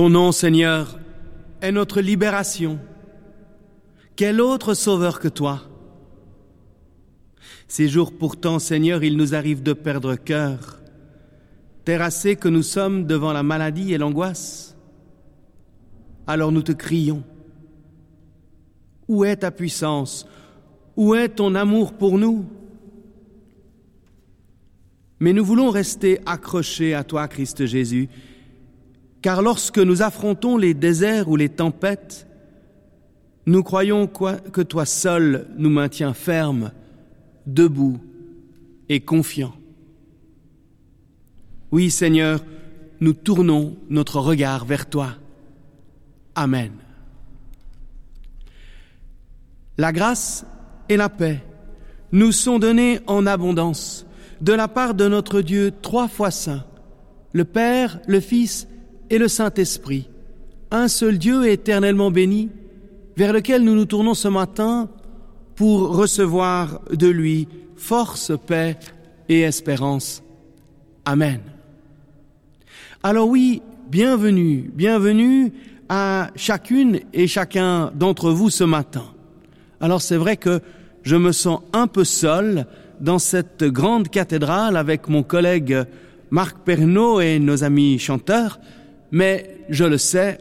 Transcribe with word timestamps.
Ton 0.00 0.08
nom, 0.08 0.32
Seigneur, 0.32 0.98
est 1.60 1.72
notre 1.72 2.00
libération. 2.00 2.78
Quel 4.16 4.40
autre 4.40 4.72
sauveur 4.72 5.20
que 5.20 5.28
toi? 5.28 5.60
Ces 7.68 7.86
jours 7.86 8.10
pourtant, 8.10 8.58
Seigneur, 8.58 9.04
il 9.04 9.18
nous 9.18 9.34
arrive 9.34 9.62
de 9.62 9.74
perdre 9.74 10.14
cœur, 10.14 10.80
terrassés 11.84 12.36
que 12.36 12.48
nous 12.48 12.62
sommes 12.62 13.04
devant 13.06 13.34
la 13.34 13.42
maladie 13.42 13.92
et 13.92 13.98
l'angoisse. 13.98 14.74
Alors 16.26 16.50
nous 16.50 16.62
te 16.62 16.72
crions. 16.72 17.22
Où 19.06 19.26
est 19.26 19.36
ta 19.36 19.50
puissance? 19.50 20.26
Où 20.96 21.14
est 21.14 21.28
ton 21.28 21.54
amour 21.54 21.92
pour 21.92 22.16
nous? 22.16 22.46
Mais 25.18 25.34
nous 25.34 25.44
voulons 25.44 25.68
rester 25.68 26.20
accrochés 26.24 26.94
à 26.94 27.04
toi, 27.04 27.28
Christ 27.28 27.66
Jésus, 27.66 28.08
car 29.22 29.42
lorsque 29.42 29.78
nous 29.78 30.02
affrontons 30.02 30.56
les 30.56 30.74
déserts 30.74 31.28
ou 31.28 31.36
les 31.36 31.48
tempêtes, 31.48 32.26
nous 33.46 33.62
croyons 33.62 34.06
que 34.06 34.62
toi 34.62 34.86
seul 34.86 35.46
nous 35.56 35.70
maintiens 35.70 36.14
fermes, 36.14 36.72
debout 37.46 38.00
et 38.88 39.00
confiants. 39.00 39.54
Oui, 41.70 41.90
Seigneur, 41.90 42.44
nous 43.00 43.12
tournons 43.12 43.76
notre 43.88 44.20
regard 44.20 44.64
vers 44.64 44.88
toi. 44.88 45.16
Amen. 46.34 46.72
La 49.78 49.92
grâce 49.92 50.44
et 50.88 50.96
la 50.96 51.08
paix 51.08 51.42
nous 52.12 52.32
sont 52.32 52.58
données 52.58 53.00
en 53.06 53.26
abondance 53.26 54.06
de 54.40 54.52
la 54.52 54.68
part 54.68 54.94
de 54.94 55.06
notre 55.08 55.40
Dieu 55.40 55.72
trois 55.82 56.08
fois 56.08 56.30
saint, 56.30 56.64
le 57.32 57.44
Père, 57.44 58.00
le 58.06 58.20
Fils 58.20 58.66
et 58.66 58.79
le 59.18 59.28
Saint-Esprit, 59.28 60.08
un 60.70 60.88
seul 60.88 61.18
Dieu 61.18 61.48
éternellement 61.48 62.10
béni, 62.10 62.50
vers 63.16 63.32
lequel 63.32 63.62
nous 63.62 63.74
nous 63.74 63.84
tournons 63.84 64.14
ce 64.14 64.28
matin 64.28 64.88
pour 65.56 65.96
recevoir 65.96 66.80
de 66.92 67.08
lui 67.08 67.48
force, 67.76 68.32
paix 68.46 68.78
et 69.28 69.40
espérance. 69.40 70.22
Amen. 71.04 71.40
Alors 73.02 73.28
oui, 73.28 73.62
bienvenue, 73.90 74.70
bienvenue 74.74 75.52
à 75.88 76.30
chacune 76.36 77.00
et 77.12 77.26
chacun 77.26 77.90
d'entre 77.94 78.30
vous 78.30 78.50
ce 78.50 78.64
matin. 78.64 79.04
Alors 79.80 80.02
c'est 80.02 80.16
vrai 80.16 80.36
que 80.36 80.60
je 81.02 81.16
me 81.16 81.32
sens 81.32 81.60
un 81.72 81.86
peu 81.86 82.04
seul 82.04 82.66
dans 83.00 83.18
cette 83.18 83.64
grande 83.64 84.08
cathédrale 84.08 84.76
avec 84.76 85.08
mon 85.08 85.22
collègue 85.22 85.84
Marc 86.30 86.58
Pernaud 86.58 87.20
et 87.20 87.38
nos 87.38 87.64
amis 87.64 87.98
chanteurs, 87.98 88.60
mais 89.12 89.58
je 89.68 89.84
le 89.84 89.98
sais, 89.98 90.38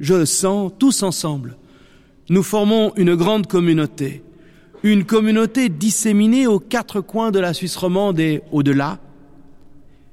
je 0.00 0.14
le 0.14 0.26
sens 0.26 0.72
tous 0.78 1.02
ensemble. 1.02 1.56
Nous 2.28 2.42
formons 2.42 2.92
une 2.96 3.14
grande 3.14 3.46
communauté, 3.46 4.22
une 4.82 5.04
communauté 5.04 5.68
disséminée 5.68 6.46
aux 6.46 6.60
quatre 6.60 7.00
coins 7.00 7.30
de 7.30 7.38
la 7.38 7.54
Suisse 7.54 7.76
romande 7.76 8.18
et 8.20 8.42
au-delà, 8.52 8.98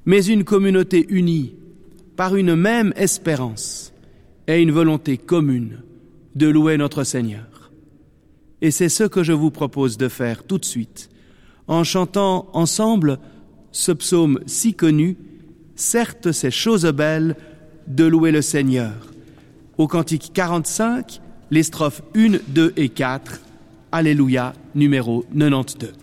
mais 0.05 0.25
une 0.25 0.43
communauté 0.43 1.05
unie 1.09 1.55
par 2.15 2.35
une 2.35 2.55
même 2.55 2.93
espérance 2.95 3.93
et 4.47 4.61
une 4.61 4.71
volonté 4.71 5.17
commune 5.17 5.79
de 6.35 6.47
louer 6.47 6.77
notre 6.77 7.03
Seigneur. 7.03 7.71
Et 8.61 8.71
c'est 8.71 8.89
ce 8.89 9.03
que 9.03 9.23
je 9.23 9.33
vous 9.33 9.51
propose 9.51 9.97
de 9.97 10.07
faire 10.07 10.43
tout 10.43 10.57
de 10.57 10.65
suite, 10.65 11.09
en 11.67 11.83
chantant 11.83 12.49
ensemble 12.53 13.19
ce 13.71 13.91
psaume 13.91 14.39
si 14.45 14.73
connu, 14.73 15.17
certes 15.75 16.31
ces 16.31 16.51
choses 16.51 16.85
belles, 16.85 17.35
de 17.87 18.05
louer 18.05 18.31
le 18.31 18.41
Seigneur. 18.41 18.93
Au 19.77 19.87
cantique 19.87 20.31
45, 20.33 21.21
les 21.49 21.63
strophes 21.63 22.01
1, 22.15 22.39
2 22.47 22.73
et 22.77 22.89
4, 22.89 23.41
Alléluia, 23.91 24.53
numéro 24.73 25.25
92. 25.35 25.93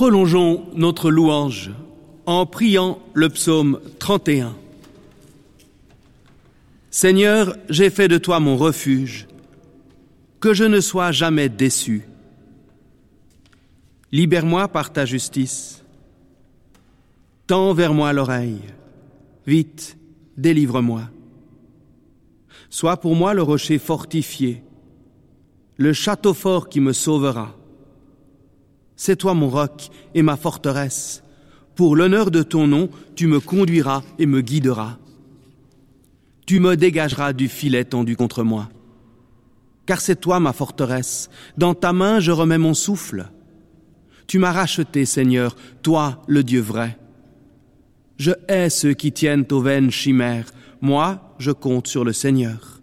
Prolongeons 0.00 0.64
notre 0.74 1.10
louange 1.10 1.72
en 2.24 2.46
priant 2.46 3.00
le 3.12 3.28
psaume 3.28 3.82
31. 3.98 4.56
Seigneur, 6.90 7.54
j'ai 7.68 7.90
fait 7.90 8.08
de 8.08 8.16
toi 8.16 8.40
mon 8.40 8.56
refuge, 8.56 9.26
que 10.40 10.54
je 10.54 10.64
ne 10.64 10.80
sois 10.80 11.12
jamais 11.12 11.50
déçu. 11.50 12.08
Libère-moi 14.10 14.68
par 14.68 14.90
ta 14.90 15.04
justice. 15.04 15.84
Tends 17.46 17.74
vers 17.74 17.92
moi 17.92 18.14
l'oreille. 18.14 18.62
Vite, 19.46 19.98
délivre-moi. 20.38 21.10
Sois 22.70 22.96
pour 22.96 23.14
moi 23.14 23.34
le 23.34 23.42
rocher 23.42 23.76
fortifié, 23.76 24.62
le 25.76 25.92
château 25.92 26.32
fort 26.32 26.70
qui 26.70 26.80
me 26.80 26.94
sauvera. 26.94 27.54
C'est 29.02 29.16
toi 29.16 29.32
mon 29.32 29.48
roc 29.48 29.88
et 30.14 30.20
ma 30.20 30.36
forteresse. 30.36 31.22
Pour 31.74 31.96
l'honneur 31.96 32.30
de 32.30 32.42
ton 32.42 32.66
nom, 32.66 32.90
tu 33.14 33.28
me 33.28 33.40
conduiras 33.40 34.02
et 34.18 34.26
me 34.26 34.42
guideras. 34.42 34.98
tu 36.44 36.60
me 36.60 36.76
dégageras 36.76 37.32
du 37.32 37.48
filet 37.48 37.86
tendu 37.86 38.14
contre 38.14 38.42
moi. 38.42 38.68
Car 39.86 40.02
c'est 40.02 40.20
toi 40.20 40.38
ma 40.38 40.52
forteresse, 40.52 41.30
dans 41.56 41.72
ta 41.72 41.94
main 41.94 42.20
je 42.20 42.30
remets 42.30 42.58
mon 42.58 42.74
souffle. 42.74 43.30
Tu 44.26 44.38
m'as 44.38 44.52
racheté, 44.52 45.06
Seigneur, 45.06 45.56
toi 45.80 46.22
le 46.26 46.44
Dieu 46.44 46.60
vrai. 46.60 46.98
Je 48.18 48.32
hais 48.48 48.68
ceux 48.68 48.92
qui 48.92 49.12
tiennent 49.12 49.46
aux 49.50 49.62
vaines 49.62 49.90
chimères, 49.90 50.52
moi 50.82 51.34
je 51.38 51.52
compte 51.52 51.86
sur 51.86 52.04
le 52.04 52.12
Seigneur. 52.12 52.82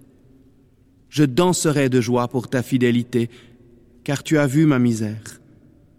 Je 1.10 1.26
danserai 1.26 1.90
de 1.90 2.02
joie 2.02 2.28
pour 2.28 2.50
ta 2.50 2.64
fidélité, 2.64 3.30
car 4.04 4.24
tu 4.24 4.40
as 4.40 4.48
vu 4.48 4.66
ma 4.66 4.80
misère 4.80 5.22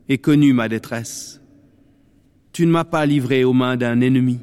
et 0.09 0.19
connu 0.19 0.53
ma 0.53 0.69
détresse. 0.69 1.41
Tu 2.53 2.67
ne 2.67 2.73
m'as 2.73 2.85
pas 2.85 3.07
livré 3.07 3.45
aux 3.45 3.53
mains 3.53 3.77
d'un 3.77 4.01
ennemi. 4.01 4.41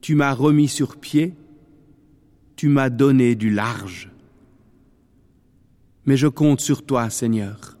Tu 0.00 0.14
m'as 0.14 0.32
remis 0.32 0.68
sur 0.68 0.96
pied, 0.96 1.34
tu 2.56 2.68
m'as 2.68 2.90
donné 2.90 3.34
du 3.34 3.50
large. 3.50 4.10
Mais 6.06 6.16
je 6.16 6.26
compte 6.26 6.60
sur 6.60 6.84
toi, 6.84 7.10
Seigneur. 7.10 7.78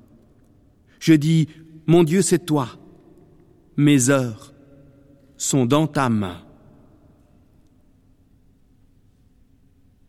Je 0.98 1.14
dis, 1.14 1.48
mon 1.86 2.04
Dieu, 2.04 2.22
c'est 2.22 2.44
toi. 2.44 2.68
Mes 3.76 4.10
heures 4.10 4.52
sont 5.36 5.64
dans 5.64 5.86
ta 5.86 6.08
main. 6.08 6.42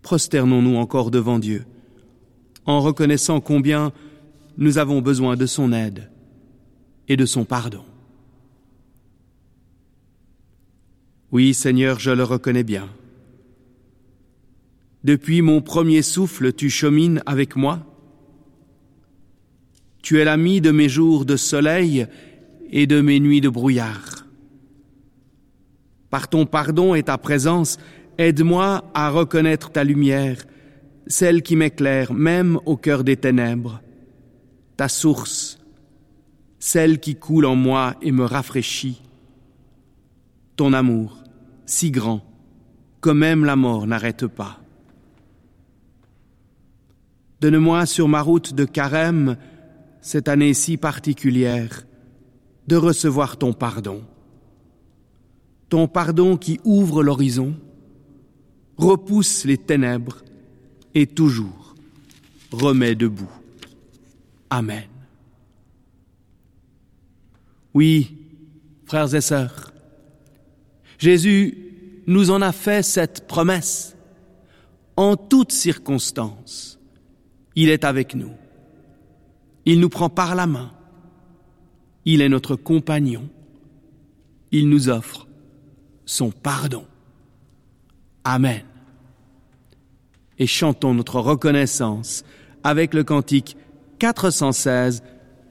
Prosternons-nous 0.02 0.76
encore 0.76 1.12
devant 1.12 1.40
Dieu, 1.40 1.66
en 2.66 2.82
reconnaissant 2.82 3.40
combien 3.40 3.94
nous 4.58 4.78
avons 4.78 5.02
besoin 5.02 5.38
de 5.38 5.46
son 5.46 5.72
aide 5.72 6.11
et 7.12 7.18
de 7.18 7.26
son 7.26 7.44
pardon. 7.44 7.84
Oui, 11.34 11.54
Seigneur, 11.54 12.00
je 12.00 12.12
le 12.12 12.24
reconnais 12.24 12.64
bien. 12.64 12.88
Depuis 15.04 15.42
mon 15.42 15.62
premier 15.62 16.04
souffle, 16.04 16.54
tu 16.54 16.70
chemines 16.70 17.22
avec 17.26 17.58
moi. 17.58 17.86
Tu 20.02 20.22
es 20.22 20.24
l'ami 20.24 20.62
de 20.62 20.72
mes 20.72 20.88
jours 20.88 21.26
de 21.26 21.36
soleil 21.36 22.08
et 22.70 22.88
de 22.88 23.02
mes 23.02 23.20
nuits 23.20 23.42
de 23.42 23.50
brouillard. 23.50 24.26
Par 26.10 26.30
ton 26.30 26.46
pardon 26.46 26.96
et 26.96 27.04
ta 27.04 27.18
présence, 27.18 27.78
aide-moi 28.18 28.90
à 28.94 29.10
reconnaître 29.10 29.70
ta 29.70 29.84
lumière, 29.84 30.46
celle 31.08 31.42
qui 31.42 31.58
m'éclaire 31.58 32.14
même 32.14 32.58
au 32.66 32.78
cœur 32.78 33.04
des 33.04 33.18
ténèbres, 33.18 33.82
ta 34.78 34.88
source, 34.88 35.51
celle 36.62 37.00
qui 37.00 37.16
coule 37.16 37.48
en 37.48 37.56
moi 37.56 37.96
et 38.04 38.12
me 38.12 38.24
rafraîchit. 38.24 39.02
Ton 40.56 40.74
amour, 40.74 41.18
si 41.66 41.90
grand 41.90 42.22
que 43.02 43.10
même 43.10 43.44
la 43.46 43.56
mort 43.56 43.88
n'arrête 43.88 44.28
pas. 44.28 44.60
Donne-moi 47.42 47.88
sur 47.88 48.08
ma 48.08 48.22
route 48.22 48.54
de 48.54 48.66
carême, 48.66 49.38
cette 50.02 50.28
année 50.28 50.54
si 50.54 50.78
particulière, 50.78 51.88
de 52.68 52.76
recevoir 52.76 53.38
ton 53.38 53.54
pardon. 53.54 54.04
Ton 55.68 55.88
pardon 55.88 56.38
qui 56.38 56.60
ouvre 56.64 57.02
l'horizon, 57.02 57.56
repousse 58.78 59.46
les 59.46 59.58
ténèbres 59.58 60.22
et 60.94 61.08
toujours 61.08 61.76
remet 62.52 62.94
debout. 62.94 63.32
Amen. 64.52 64.91
Oui, 67.74 68.18
frères 68.86 69.14
et 69.16 69.22
sœurs, 69.22 69.72
Jésus 70.98 72.04
nous 72.08 72.32
en 72.32 72.42
a 72.42 72.52
fait 72.52 72.84
cette 72.84 73.28
promesse. 73.28 73.96
En 74.98 75.16
toutes 75.16 75.52
circonstances, 75.52 76.80
il 77.56 77.70
est 77.70 77.84
avec 77.84 78.14
nous. 78.14 78.34
Il 79.66 79.80
nous 79.80 79.90
prend 79.90 80.10
par 80.10 80.36
la 80.36 80.48
main. 80.48 80.72
Il 82.06 82.22
est 82.22 82.30
notre 82.30 82.56
compagnon. 82.56 83.30
Il 84.52 84.70
nous 84.70 84.90
offre 84.90 85.28
son 86.06 86.32
pardon. 86.32 86.86
Amen. 88.24 88.64
Et 90.38 90.48
chantons 90.48 90.94
notre 90.94 91.20
reconnaissance 91.20 92.24
avec 92.64 92.94
le 92.94 93.04
cantique 93.04 93.56
416, 94.00 95.04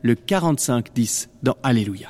le 0.02 0.14
45-10 0.14 1.28
dans 1.42 1.56
Alléluia. 1.62 2.08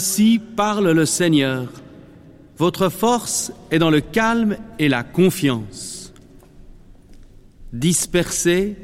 Ainsi 0.00 0.40
parle 0.56 0.92
le 0.92 1.04
Seigneur. 1.04 1.68
Votre 2.56 2.88
force 2.88 3.52
est 3.70 3.78
dans 3.78 3.90
le 3.90 4.00
calme 4.00 4.56
et 4.78 4.88
la 4.88 5.02
confiance. 5.02 6.14
Dispersés, 7.74 8.78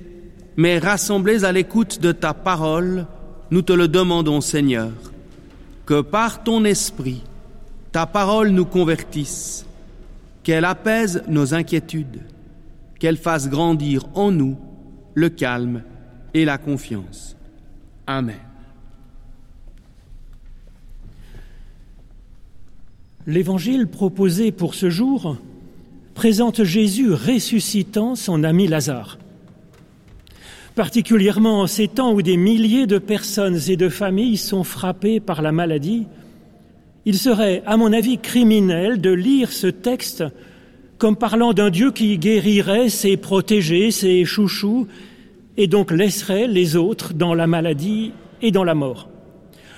mais 0.59 0.79
rassemblés 0.79 1.47
à 1.47 1.53
l'écoute 1.53 2.01
de 2.01 2.13
ta 2.13 2.35
parole, 2.35 3.07
nous 3.51 3.63
te 3.63 3.73
le 3.73 3.89
demandons, 3.89 4.43
Seigneur, 4.43 4.93
que 5.87 6.03
par 6.03 6.45
ton 6.45 6.67
esprit, 6.67 7.23
ta 7.93 8.05
parole 8.05 8.51
nous 8.51 8.67
convertisse, 8.67 9.65
qu'elle 10.43 10.67
apaise 10.67 11.23
nos 11.29 11.55
inquiétudes, 11.55 12.25
qu'elle 12.99 13.17
fasse 13.17 13.49
grandir 13.49 14.03
en 14.13 14.33
nous 14.33 14.59
le 15.15 15.31
calme 15.31 15.83
et 16.35 16.45
la 16.45 16.59
confiance. 16.59 17.39
Amen. 18.07 18.46
L'évangile 23.29 23.89
proposé 23.89 24.53
pour 24.53 24.77
ce 24.77 24.89
jour 24.89 25.37
présente 26.15 26.63
Jésus 26.63 27.13
ressuscitant 27.13 28.15
son 28.15 28.45
ami 28.45 28.69
Lazare. 28.69 29.19
Particulièrement 30.77 31.63
en 31.63 31.67
ces 31.67 31.89
temps 31.89 32.13
où 32.13 32.23
des 32.23 32.37
milliers 32.37 32.87
de 32.87 32.99
personnes 32.99 33.59
et 33.67 33.77
de 33.77 33.89
familles 33.89 34.37
sont 34.37 34.63
frappées 34.63 35.19
par 35.19 35.43
la 35.43 35.51
maladie, 35.51 36.07
il 37.05 37.19
serait, 37.19 37.65
à 37.67 37.77
mon 37.77 37.93
avis, 37.93 38.19
criminel 38.19 39.01
de 39.01 39.11
lire 39.11 39.51
ce 39.51 39.67
texte 39.67 40.23
comme 40.99 41.17
parlant 41.17 41.53
d'un 41.53 41.71
Dieu 41.71 41.91
qui 41.91 42.19
guérirait 42.19 42.91
ses 42.91 43.17
protégés, 43.17 43.91
ses 43.91 44.25
chouchous, 44.25 44.87
et 45.57 45.67
donc 45.67 45.91
laisserait 45.91 46.47
les 46.47 46.77
autres 46.77 47.13
dans 47.13 47.35
la 47.35 47.49
maladie 47.49 48.13
et 48.41 48.53
dans 48.53 48.65
la 48.65 48.75
mort. 48.75 49.09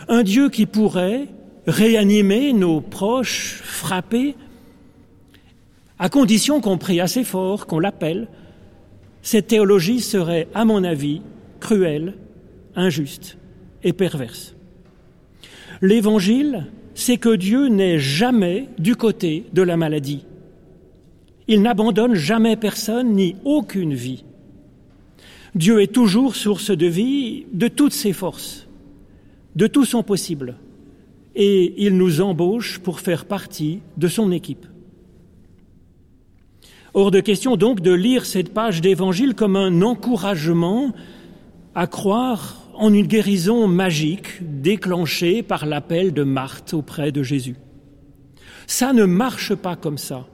Un 0.08 0.22
Dieu 0.22 0.50
qui 0.50 0.66
pourrait 0.66 1.28
réanimer 1.68 2.54
nos 2.54 2.80
proches 2.80 3.60
frappés, 3.62 4.34
à 5.98 6.08
condition 6.08 6.60
qu'on 6.60 6.78
prie 6.78 7.00
assez 7.00 7.24
fort, 7.24 7.66
qu'on 7.66 7.78
l'appelle. 7.78 8.28
Cette 9.20 9.48
théologie 9.48 10.00
serait, 10.00 10.48
à 10.54 10.64
mon 10.64 10.82
avis, 10.82 11.20
cruelle, 11.60 12.14
injuste 12.74 13.36
et 13.84 13.92
perverse. 13.92 14.54
L'Évangile, 15.82 16.66
c'est 16.94 17.18
que 17.18 17.36
Dieu 17.36 17.68
n'est 17.68 17.98
jamais 17.98 18.68
du 18.78 18.96
côté 18.96 19.44
de 19.52 19.62
la 19.62 19.76
maladie. 19.76 20.24
Il 21.48 21.62
n'abandonne 21.62 22.14
jamais 22.14 22.56
personne 22.56 23.12
ni 23.12 23.36
aucune 23.44 23.94
vie. 23.94 24.24
Dieu 25.54 25.82
est 25.82 25.92
toujours 25.92 26.34
source 26.34 26.70
de 26.70 26.86
vie 26.86 27.46
de 27.52 27.68
toutes 27.68 27.92
ses 27.92 28.12
forces, 28.12 28.68
de 29.56 29.66
tout 29.66 29.84
son 29.84 30.02
possible 30.02 30.56
et 31.40 31.86
il 31.86 31.96
nous 31.96 32.20
embauche 32.20 32.80
pour 32.80 32.98
faire 32.98 33.24
partie 33.24 33.80
de 33.96 34.08
son 34.08 34.32
équipe. 34.32 34.66
Hors 36.94 37.12
de 37.12 37.20
question 37.20 37.56
donc 37.56 37.80
de 37.80 37.92
lire 37.92 38.26
cette 38.26 38.52
page 38.52 38.80
d'évangile 38.80 39.34
comme 39.36 39.54
un 39.54 39.82
encouragement 39.82 40.92
à 41.76 41.86
croire 41.86 42.68
en 42.74 42.92
une 42.92 43.06
guérison 43.06 43.68
magique 43.68 44.40
déclenchée 44.40 45.44
par 45.44 45.64
l'appel 45.64 46.12
de 46.12 46.24
Marthe 46.24 46.74
auprès 46.74 47.12
de 47.12 47.22
Jésus. 47.22 47.54
Ça 48.66 48.92
ne 48.92 49.04
marche 49.04 49.54
pas 49.54 49.76
comme 49.76 49.98
ça. 49.98 50.26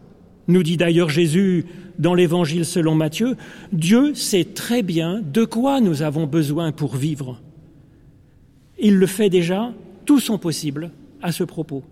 Nous 0.48 0.62
dit 0.62 0.78
d'ailleurs 0.78 1.10
Jésus 1.10 1.66
dans 1.98 2.14
l'évangile 2.14 2.64
selon 2.64 2.94
Matthieu, 2.94 3.36
Dieu 3.72 4.14
sait 4.14 4.44
très 4.44 4.82
bien 4.82 5.20
de 5.22 5.44
quoi 5.44 5.82
nous 5.82 6.00
avons 6.00 6.26
besoin 6.26 6.72
pour 6.72 6.96
vivre. 6.96 7.42
Il 8.78 8.96
le 8.96 9.06
fait 9.06 9.28
déjà 9.28 9.74
tout 10.04 10.20
son 10.20 10.38
possible 10.38 10.90
à 11.22 11.32
ce 11.32 11.44
propos. 11.44 11.82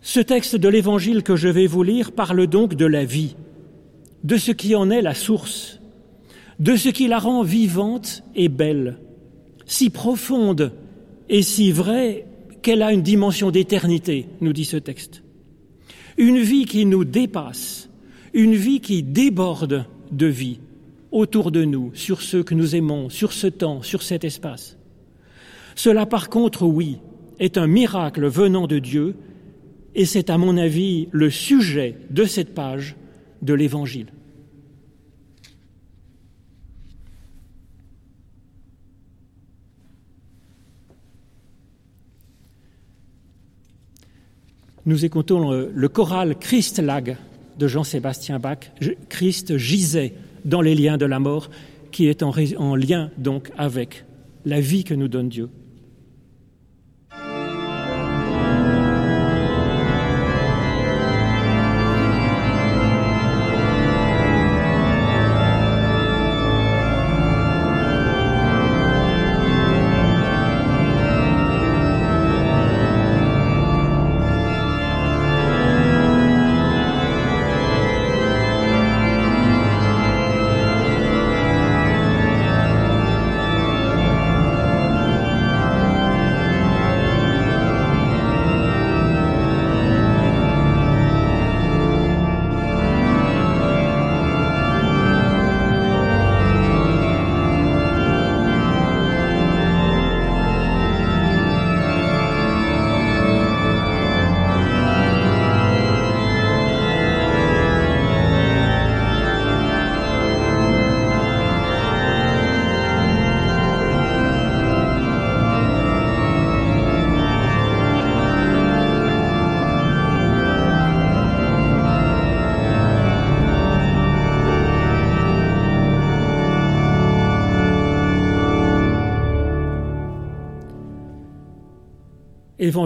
Ce 0.00 0.20
texte 0.20 0.56
de 0.56 0.68
l'Évangile 0.68 1.22
que 1.22 1.36
je 1.36 1.48
vais 1.48 1.66
vous 1.66 1.82
lire 1.82 2.12
parle 2.12 2.46
donc 2.46 2.74
de 2.74 2.86
la 2.86 3.04
vie, 3.04 3.36
de 4.24 4.36
ce 4.36 4.52
qui 4.52 4.74
en 4.74 4.90
est 4.90 5.02
la 5.02 5.14
source, 5.14 5.80
de 6.58 6.76
ce 6.76 6.88
qui 6.88 7.08
la 7.08 7.18
rend 7.18 7.42
vivante 7.42 8.22
et 8.34 8.48
belle, 8.48 8.98
si 9.66 9.90
profonde 9.90 10.72
et 11.28 11.42
si 11.42 11.72
vraie 11.72 12.26
qu'elle 12.62 12.82
a 12.82 12.92
une 12.92 13.02
dimension 13.02 13.50
d'éternité, 13.50 14.28
nous 14.40 14.52
dit 14.52 14.64
ce 14.64 14.76
texte. 14.76 15.22
Une 16.16 16.38
vie 16.38 16.64
qui 16.64 16.86
nous 16.86 17.04
dépasse, 17.04 17.90
une 18.32 18.54
vie 18.54 18.80
qui 18.80 19.02
déborde 19.02 19.84
de 20.10 20.26
vie 20.26 20.58
autour 21.10 21.50
de 21.50 21.64
nous, 21.64 21.90
sur 21.94 22.22
ceux 22.22 22.42
que 22.42 22.54
nous 22.54 22.76
aimons, 22.76 23.08
sur 23.10 23.32
ce 23.32 23.46
temps, 23.46 23.82
sur 23.82 24.02
cet 24.02 24.24
espace. 24.24 24.77
Cela, 25.78 26.06
par 26.06 26.28
contre, 26.28 26.66
oui, 26.66 26.98
est 27.38 27.56
un 27.56 27.68
miracle 27.68 28.26
venant 28.26 28.66
de 28.66 28.80
Dieu, 28.80 29.14
et 29.94 30.06
c'est, 30.06 30.28
à 30.28 30.36
mon 30.36 30.56
avis, 30.56 31.08
le 31.12 31.30
sujet 31.30 31.94
de 32.10 32.24
cette 32.24 32.52
page 32.52 32.96
de 33.42 33.54
l'Évangile. 33.54 34.08
Nous 44.84 45.04
écoutons 45.04 45.52
le, 45.52 45.88
choral 45.88 46.36
Christ 46.40 46.80
lag 46.80 47.16
de 47.56 47.68
Jean-Sébastien 47.68 48.40
Bach. 48.40 48.72
Christ 49.08 49.56
gisait 49.58 50.14
dans 50.44 50.60
les 50.60 50.74
liens 50.74 50.96
de 50.96 51.06
la 51.06 51.20
mort, 51.20 51.50
qui 51.92 52.08
est 52.08 52.24
en 52.24 52.74
lien 52.74 53.12
donc 53.16 53.52
avec 53.56 54.04
la 54.44 54.60
vie 54.60 54.82
que 54.82 54.94
nous 54.94 55.06
donne 55.06 55.28
Dieu. 55.28 55.48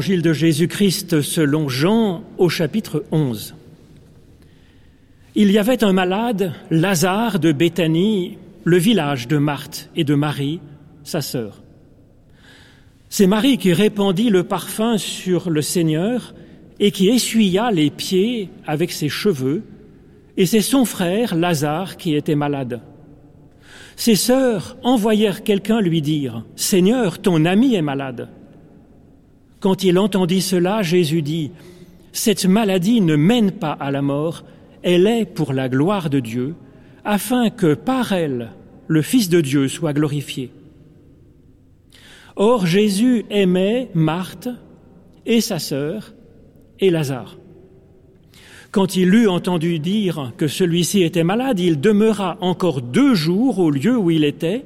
Évangile 0.03 0.23
de 0.23 0.33
Jésus-Christ 0.33 1.21
selon 1.21 1.69
Jean 1.69 2.25
au 2.37 2.49
chapitre 2.49 3.05
11. 3.13 3.55
Il 5.37 5.53
y 5.53 5.59
avait 5.59 5.85
un 5.85 5.93
malade, 5.93 6.55
Lazare 6.73 7.39
de 7.39 7.53
Béthanie, 7.53 8.37
le 8.65 8.79
village 8.79 9.29
de 9.29 9.39
Marthe 9.39 9.91
et 9.95 10.03
de 10.03 10.17
Marie, 10.17 10.59
sa 11.05 11.21
sœur. 11.21 11.63
C'est 13.11 13.29
Marie 13.29 13.59
qui 13.59 13.73
répandit 13.73 14.29
le 14.29 14.43
parfum 14.43 14.99
sur 14.99 15.51
le 15.51 15.63
Seigneur 15.63 16.35
et 16.81 16.91
qui 16.91 17.09
essuya 17.09 17.71
les 17.71 17.91
pieds 17.91 18.49
avec 18.67 18.91
ses 18.91 19.09
cheveux, 19.09 19.63
et 20.37 20.47
c'est 20.47 20.63
son 20.63 20.85
frère, 20.85 21.37
Lazare, 21.37 21.97
qui 21.97 22.17
était 22.17 22.35
malade. 22.35 22.81
Ses 23.95 24.17
sœurs 24.17 24.77
envoyèrent 24.83 25.45
quelqu'un 25.45 25.81
lui 25.81 26.03
dire, 26.03 26.45
Seigneur, 26.57 27.21
ton 27.21 27.45
ami 27.45 27.77
est 27.77 27.83
malade. 27.83 28.29
Quand 29.63 29.85
il 29.85 29.97
entendit 29.97 30.41
cela, 30.41 30.83
Jésus 30.83 31.23
dit, 31.23 31.53
Cette 32.13 32.47
maladie 32.47 33.01
ne 33.01 33.15
mène 33.15 33.53
pas 33.53 33.71
à 33.71 33.93
la 33.93 34.03
mort, 34.03 34.43
elle 34.83 35.07
est 35.07 35.25
pour 35.25 35.53
la 35.53 35.69
gloire 35.69 36.11
de 36.11 36.19
Dieu, 36.19 36.57
afin 37.05 37.49
que 37.49 37.75
par 37.75 38.13
elle 38.13 38.51
le 38.89 39.03
Fils 39.03 39.29
de 39.29 39.41
Dieu 39.41 39.69
soit 39.69 39.93
glorifié. 39.93 40.51
Or 42.35 42.67
Jésus 42.67 43.25
aimait 43.31 43.89
Marthe 43.95 44.49
et 45.27 45.41
sa 45.41 45.61
sœur 45.61 46.13
et 46.81 46.91
Lazare. 46.91 47.39
Quand 48.73 48.97
il 48.97 49.15
eut 49.15 49.29
entendu 49.29 49.79
dire 49.79 50.33
que 50.37 50.49
celui-ci 50.49 51.05
était 51.05 51.23
malade, 51.23 51.61
il 51.61 51.81
demeura 51.81 52.37
encore 52.41 52.83
deux 52.83 53.15
jours 53.15 53.61
au 53.61 53.71
lieu 53.71 53.97
où 53.97 54.11
il 54.11 54.25
était, 54.25 54.65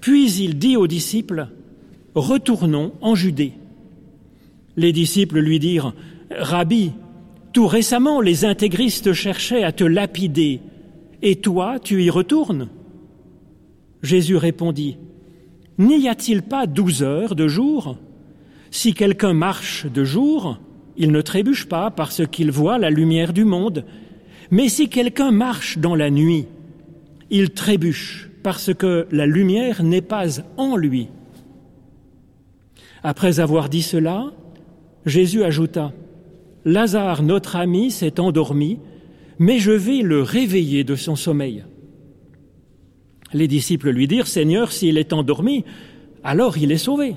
puis 0.00 0.32
il 0.32 0.56
dit 0.56 0.78
aux 0.78 0.86
disciples, 0.86 1.48
Retournons 2.14 2.94
en 3.02 3.14
Judée. 3.14 3.52
Les 4.78 4.92
disciples 4.92 5.40
lui 5.40 5.58
dirent, 5.58 5.92
Rabbi, 6.30 6.92
tout 7.52 7.66
récemment 7.66 8.20
les 8.20 8.44
intégristes 8.44 9.12
cherchaient 9.12 9.64
à 9.64 9.72
te 9.72 9.82
lapider, 9.82 10.60
et 11.20 11.34
toi 11.34 11.80
tu 11.82 12.04
y 12.04 12.10
retournes 12.10 12.68
Jésus 14.04 14.36
répondit, 14.36 14.96
N'y 15.78 16.08
a-t-il 16.08 16.42
pas 16.42 16.68
douze 16.68 17.02
heures 17.02 17.34
de 17.34 17.48
jour? 17.48 17.96
Si 18.70 18.94
quelqu'un 18.94 19.32
marche 19.32 19.86
de 19.86 20.04
jour, 20.04 20.60
il 20.96 21.10
ne 21.10 21.22
trébuche 21.22 21.66
pas 21.66 21.90
parce 21.90 22.24
qu'il 22.28 22.52
voit 22.52 22.78
la 22.78 22.90
lumière 22.90 23.32
du 23.32 23.44
monde. 23.44 23.84
Mais 24.52 24.68
si 24.68 24.88
quelqu'un 24.88 25.32
marche 25.32 25.78
dans 25.78 25.96
la 25.96 26.10
nuit, 26.10 26.46
il 27.30 27.50
trébuche 27.50 28.30
parce 28.44 28.72
que 28.72 29.08
la 29.10 29.26
lumière 29.26 29.82
n'est 29.82 30.02
pas 30.02 30.40
en 30.56 30.76
lui. 30.76 31.08
Après 33.02 33.40
avoir 33.40 33.68
dit 33.68 33.82
cela, 33.82 34.32
Jésus 35.08 35.42
ajouta, 35.42 35.92
Lazare, 36.64 37.22
notre 37.22 37.56
ami, 37.56 37.90
s'est 37.90 38.20
endormi, 38.20 38.78
mais 39.38 39.58
je 39.58 39.72
vais 39.72 40.02
le 40.02 40.22
réveiller 40.22 40.84
de 40.84 40.94
son 40.94 41.16
sommeil. 41.16 41.64
Les 43.32 43.48
disciples 43.48 43.90
lui 43.90 44.08
dirent, 44.08 44.26
Seigneur, 44.26 44.72
s'il 44.72 44.98
est 44.98 45.12
endormi, 45.12 45.64
alors 46.24 46.58
il 46.58 46.72
est 46.72 46.78
sauvé. 46.78 47.16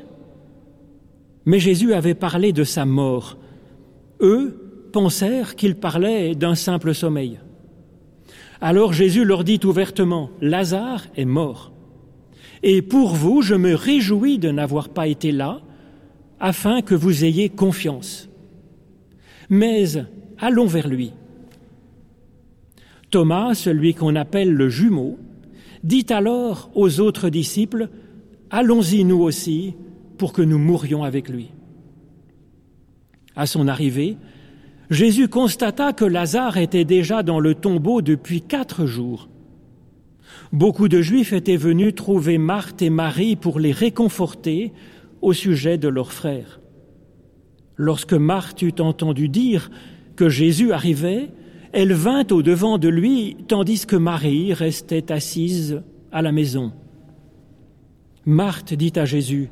Mais 1.46 1.60
Jésus 1.60 1.94
avait 1.94 2.14
parlé 2.14 2.54
de 2.54 2.64
sa 2.64 2.86
mort. 2.86 3.38
Eux 4.22 4.90
pensèrent 4.92 5.56
qu'il 5.56 5.76
parlait 5.76 6.36
d'un 6.36 6.56
simple 6.56 6.94
sommeil. 6.94 7.40
Alors 8.60 8.94
Jésus 8.94 9.26
leur 9.26 9.44
dit 9.44 9.60
ouvertement, 9.64 10.30
Lazare 10.42 11.08
est 11.16 11.26
mort. 11.26 11.72
Et 12.62 12.84
pour 12.84 13.16
vous, 13.16 13.42
je 13.42 13.56
me 13.56 13.74
réjouis 13.74 14.38
de 14.38 14.52
n'avoir 14.52 14.90
pas 14.90 15.08
été 15.08 15.32
là, 15.32 15.62
afin 16.42 16.82
que 16.82 16.96
vous 16.96 17.24
ayez 17.24 17.48
confiance. 17.50 18.28
Mais 19.50 19.86
allons 20.40 20.66
vers 20.66 20.90
lui. 20.90 21.14
Thomas, 23.12 23.54
celui 23.54 23.94
qu'on 23.94 24.16
appelle 24.16 24.52
le 24.52 24.68
jumeau, 24.68 25.20
dit 25.84 26.08
alors 26.10 26.72
aux 26.76 27.00
autres 27.00 27.30
disciples, 27.30 27.90
Allons-y 28.54 29.06
nous 29.06 29.22
aussi 29.22 29.76
pour 30.18 30.34
que 30.34 30.42
nous 30.42 30.58
mourions 30.58 31.06
avec 31.06 31.30
lui. 31.30 31.52
À 33.34 33.46
son 33.46 33.70
arrivée, 33.70 34.18
Jésus 34.90 35.30
constata 35.30 35.94
que 35.94 36.04
Lazare 36.04 36.58
était 36.58 36.84
déjà 36.84 37.24
dans 37.24 37.40
le 37.40 37.56
tombeau 37.56 38.02
depuis 38.02 38.42
quatre 38.42 38.86
jours. 38.86 39.30
Beaucoup 40.52 40.90
de 40.90 41.02
Juifs 41.02 41.32
étaient 41.32 41.56
venus 41.56 41.96
trouver 41.96 42.38
Marthe 42.38 42.82
et 42.82 42.90
Marie 42.90 43.38
pour 43.38 43.58
les 43.58 43.72
réconforter 43.72 44.74
au 45.22 45.34
sujet 45.34 45.78
de 45.78 45.88
leur 45.88 46.12
frère. 46.12 46.60
Lorsque 47.76 48.14
Marthe 48.14 48.62
eut 48.62 48.80
entendu 48.80 49.30
dire 49.30 49.72
que 50.16 50.30
Jésus 50.30 50.72
arrivait, 50.72 51.30
elle 51.74 51.94
vint 51.94 52.26
au 52.32 52.42
devant 52.42 52.78
de 52.78 52.90
lui, 52.90 53.38
tandis 53.48 53.86
que 53.86 53.96
Marie 53.96 54.54
restait 54.54 55.12
assise 55.12 55.82
à 56.12 56.22
la 56.22 56.32
maison. 56.32 56.74
Marthe 58.26 58.74
dit 58.74 58.94
à 58.96 59.06
Jésus, 59.06 59.50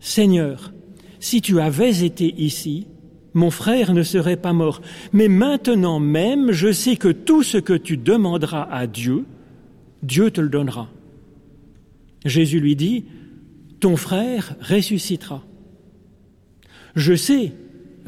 Seigneur, 0.00 0.72
si 1.20 1.40
tu 1.40 1.60
avais 1.60 2.04
été 2.04 2.34
ici, 2.38 2.86
mon 3.34 3.50
frère 3.50 3.94
ne 3.94 4.02
serait 4.02 4.36
pas 4.36 4.52
mort. 4.52 4.80
Mais 5.12 5.28
maintenant 5.28 6.00
même, 6.00 6.52
je 6.52 6.72
sais 6.72 6.96
que 6.96 7.08
tout 7.08 7.42
ce 7.42 7.58
que 7.58 7.72
tu 7.72 7.96
demanderas 7.96 8.68
à 8.70 8.86
Dieu, 8.86 9.24
Dieu 10.02 10.30
te 10.30 10.40
le 10.40 10.48
donnera. 10.48 10.88
Jésus 12.24 12.60
lui 12.60 12.76
dit, 12.76 13.04
Ton 13.80 13.96
frère 13.96 14.56
ressuscitera. 14.60 15.42
Je 16.96 17.14
sais 17.14 17.52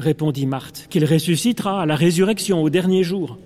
répondit 0.01 0.45
Marthe, 0.45 0.87
qu'il 0.89 1.05
ressuscitera 1.05 1.83
à 1.83 1.85
la 1.85 1.95
résurrection 1.95 2.61
au 2.61 2.69
dernier 2.69 3.03
jour. 3.03 3.37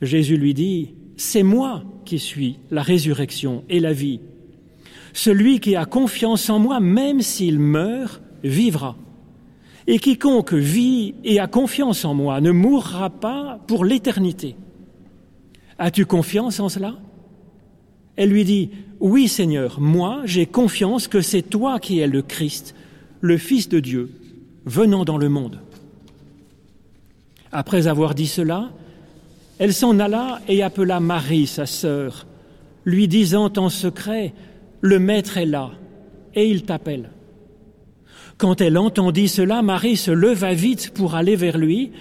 Jésus 0.00 0.36
lui 0.36 0.54
dit, 0.54 0.94
C'est 1.16 1.42
moi 1.42 1.82
qui 2.04 2.18
suis 2.18 2.58
la 2.70 2.82
résurrection 2.82 3.64
et 3.68 3.80
la 3.80 3.92
vie. 3.92 4.20
Celui 5.12 5.58
qui 5.58 5.74
a 5.74 5.84
confiance 5.84 6.48
en 6.48 6.60
moi, 6.60 6.78
même 6.78 7.22
s'il 7.22 7.58
meurt, 7.58 8.22
vivra. 8.44 8.96
Et 9.88 9.98
quiconque 9.98 10.52
vit 10.52 11.14
et 11.24 11.40
a 11.40 11.46
confiance 11.48 12.04
en 12.04 12.14
moi 12.14 12.40
ne 12.40 12.52
mourra 12.52 13.10
pas 13.10 13.58
pour 13.66 13.84
l'éternité. 13.84 14.54
As-tu 15.78 16.04
confiance 16.06 16.60
en 16.60 16.68
cela? 16.68 16.94
Elle 18.18 18.30
lui 18.30 18.44
dit, 18.44 18.70
Oui 18.98 19.28
Seigneur, 19.28 19.80
moi 19.80 20.22
j'ai 20.24 20.44
confiance 20.44 21.06
que 21.06 21.20
c'est 21.20 21.42
toi 21.42 21.78
qui 21.78 22.00
es 22.00 22.08
le 22.08 22.20
Christ, 22.20 22.74
le 23.20 23.38
Fils 23.38 23.68
de 23.68 23.78
Dieu, 23.78 24.10
venant 24.66 25.04
dans 25.04 25.18
le 25.18 25.28
monde. 25.28 25.60
Après 27.52 27.86
avoir 27.86 28.16
dit 28.16 28.26
cela, 28.26 28.70
elle 29.60 29.72
s'en 29.72 30.00
alla 30.00 30.40
et 30.48 30.64
appela 30.64 30.98
Marie, 30.98 31.46
sa 31.46 31.64
sœur, 31.64 32.26
lui 32.84 33.06
disant 33.06 33.52
en 33.56 33.68
secret, 33.68 34.34
Le 34.80 34.98
Maître 34.98 35.36
est 35.36 35.46
là, 35.46 35.70
et 36.34 36.50
il 36.50 36.64
t'appelle. 36.64 37.10
Quand 38.36 38.60
elle 38.60 38.78
entendit 38.78 39.28
cela, 39.28 39.62
Marie 39.62 39.96
se 39.96 40.10
leva 40.10 40.54
vite 40.54 40.90
pour 40.92 41.14
aller 41.14 41.36
vers 41.36 41.56
lui, 41.56 41.92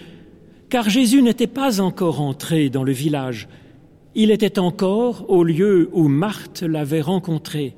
car 0.70 0.90
Jésus 0.90 1.22
n'était 1.22 1.46
pas 1.46 1.80
encore 1.80 2.22
entré 2.22 2.72
dans 2.72 2.84
le 2.84 2.92
village, 2.92 3.48
il 4.20 4.32
était 4.32 4.58
encore 4.58 5.30
au 5.30 5.44
lieu 5.44 5.90
où 5.94 6.08
Marthe 6.08 6.64
l'avait 6.64 7.02
rencontré. 7.02 7.76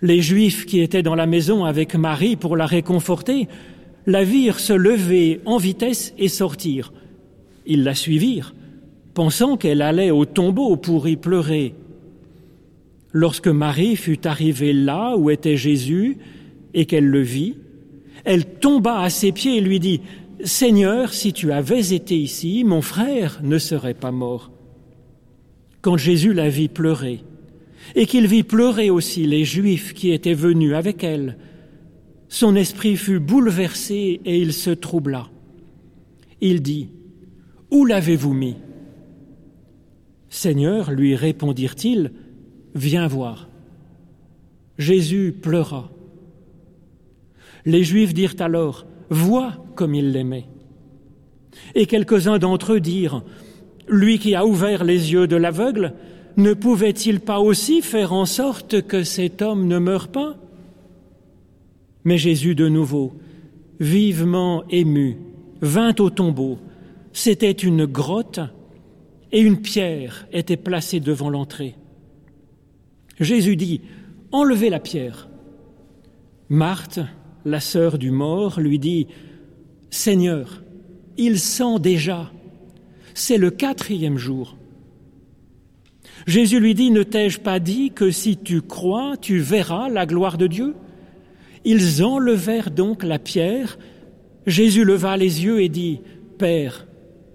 Les 0.00 0.22
Juifs 0.22 0.64
qui 0.64 0.80
étaient 0.80 1.02
dans 1.02 1.14
la 1.14 1.26
maison 1.26 1.66
avec 1.66 1.94
Marie 1.94 2.34
pour 2.34 2.56
la 2.56 2.64
réconforter 2.64 3.46
la 4.06 4.24
virent 4.24 4.58
se 4.58 4.72
lever 4.72 5.40
en 5.44 5.58
vitesse 5.58 6.14
et 6.16 6.28
sortir. 6.28 6.94
Ils 7.66 7.84
la 7.84 7.94
suivirent, 7.94 8.54
pensant 9.12 9.58
qu'elle 9.58 9.82
allait 9.82 10.10
au 10.10 10.24
tombeau 10.24 10.76
pour 10.76 11.06
y 11.06 11.16
pleurer. 11.16 11.74
Lorsque 13.12 13.48
Marie 13.48 13.96
fut 13.96 14.26
arrivée 14.26 14.72
là 14.72 15.14
où 15.18 15.28
était 15.28 15.58
Jésus 15.58 16.16
et 16.72 16.86
qu'elle 16.86 17.06
le 17.06 17.20
vit, 17.20 17.58
elle 18.24 18.46
tomba 18.46 19.00
à 19.00 19.10
ses 19.10 19.30
pieds 19.30 19.58
et 19.58 19.60
lui 19.60 19.78
dit, 19.78 20.00
Seigneur, 20.42 21.12
si 21.12 21.34
tu 21.34 21.52
avais 21.52 21.92
été 21.92 22.16
ici, 22.16 22.64
mon 22.64 22.80
frère 22.80 23.40
ne 23.42 23.58
serait 23.58 23.92
pas 23.92 24.10
mort. 24.10 24.50
Quand 25.82 25.96
Jésus 25.96 26.32
la 26.32 26.48
vit 26.48 26.68
pleurer, 26.68 27.24
et 27.94 28.06
qu'il 28.06 28.26
vit 28.26 28.42
pleurer 28.42 28.90
aussi 28.90 29.26
les 29.26 29.44
Juifs 29.44 29.94
qui 29.94 30.12
étaient 30.12 30.34
venus 30.34 30.74
avec 30.74 31.04
elle. 31.04 31.36
Son 32.28 32.56
esprit 32.56 32.96
fut 32.96 33.18
bouleversé 33.18 34.20
et 34.24 34.38
il 34.38 34.52
se 34.52 34.70
troubla. 34.70 35.28
Il 36.40 36.62
dit, 36.62 36.88
Où 37.70 37.84
l'avez-vous 37.84 38.32
mis? 38.32 38.56
Seigneur, 40.28 40.90
lui 40.92 41.14
répondirent-ils, 41.14 42.12
Viens 42.74 43.06
voir. 43.06 43.50
Jésus 44.78 45.34
pleura. 45.40 45.92
Les 47.66 47.84
Juifs 47.84 48.14
dirent 48.14 48.36
alors, 48.38 48.86
Vois 49.10 49.62
comme 49.74 49.94
il 49.94 50.12
l'aimait. 50.12 50.46
Et 51.74 51.84
quelques-uns 51.84 52.38
d'entre 52.38 52.72
eux 52.72 52.80
dirent, 52.80 53.22
Lui 53.88 54.18
qui 54.18 54.34
a 54.34 54.46
ouvert 54.46 54.84
les 54.84 55.12
yeux 55.12 55.26
de 55.26 55.36
l'aveugle, 55.36 55.94
ne 56.36 56.54
pouvait-il 56.54 57.20
pas 57.20 57.40
aussi 57.40 57.82
faire 57.82 58.12
en 58.12 58.24
sorte 58.24 58.82
que 58.82 59.02
cet 59.02 59.42
homme 59.42 59.66
ne 59.66 59.78
meure 59.78 60.08
pas? 60.08 60.36
Mais 62.04 62.18
Jésus 62.18 62.54
de 62.54 62.68
nouveau, 62.68 63.12
vivement 63.80 64.64
ému, 64.70 65.18
vint 65.60 65.94
au 65.98 66.10
tombeau. 66.10 66.58
C'était 67.12 67.50
une 67.50 67.84
grotte 67.84 68.40
et 69.30 69.40
une 69.40 69.60
pierre 69.60 70.26
était 70.32 70.56
placée 70.56 71.00
devant 71.00 71.30
l'entrée. 71.30 71.74
Jésus 73.20 73.56
dit, 73.56 73.80
Enlevez 74.30 74.70
la 74.70 74.80
pierre. 74.80 75.28
Marthe, 76.48 77.00
la 77.44 77.60
sœur 77.60 77.98
du 77.98 78.10
mort, 78.10 78.60
lui 78.60 78.78
dit, 78.78 79.06
Seigneur, 79.90 80.62
il 81.18 81.38
sent 81.38 81.78
déjà, 81.80 82.32
c'est 83.14 83.38
le 83.38 83.50
quatrième 83.50 84.18
jour. 84.18 84.56
Jésus 86.26 86.60
lui 86.60 86.74
dit, 86.74 86.90
ne 86.90 87.02
t'ai-je 87.02 87.40
pas 87.40 87.58
dit 87.58 87.90
que 87.90 88.10
si 88.10 88.36
tu 88.36 88.62
crois, 88.62 89.16
tu 89.20 89.38
verras 89.38 89.88
la 89.88 90.06
gloire 90.06 90.38
de 90.38 90.46
Dieu? 90.46 90.74
Ils 91.64 92.04
enlevèrent 92.04 92.70
donc 92.70 93.02
la 93.02 93.18
pierre. 93.18 93.78
Jésus 94.46 94.84
leva 94.84 95.16
les 95.16 95.44
yeux 95.44 95.62
et 95.62 95.68
dit, 95.68 96.00
Père, 96.38 96.86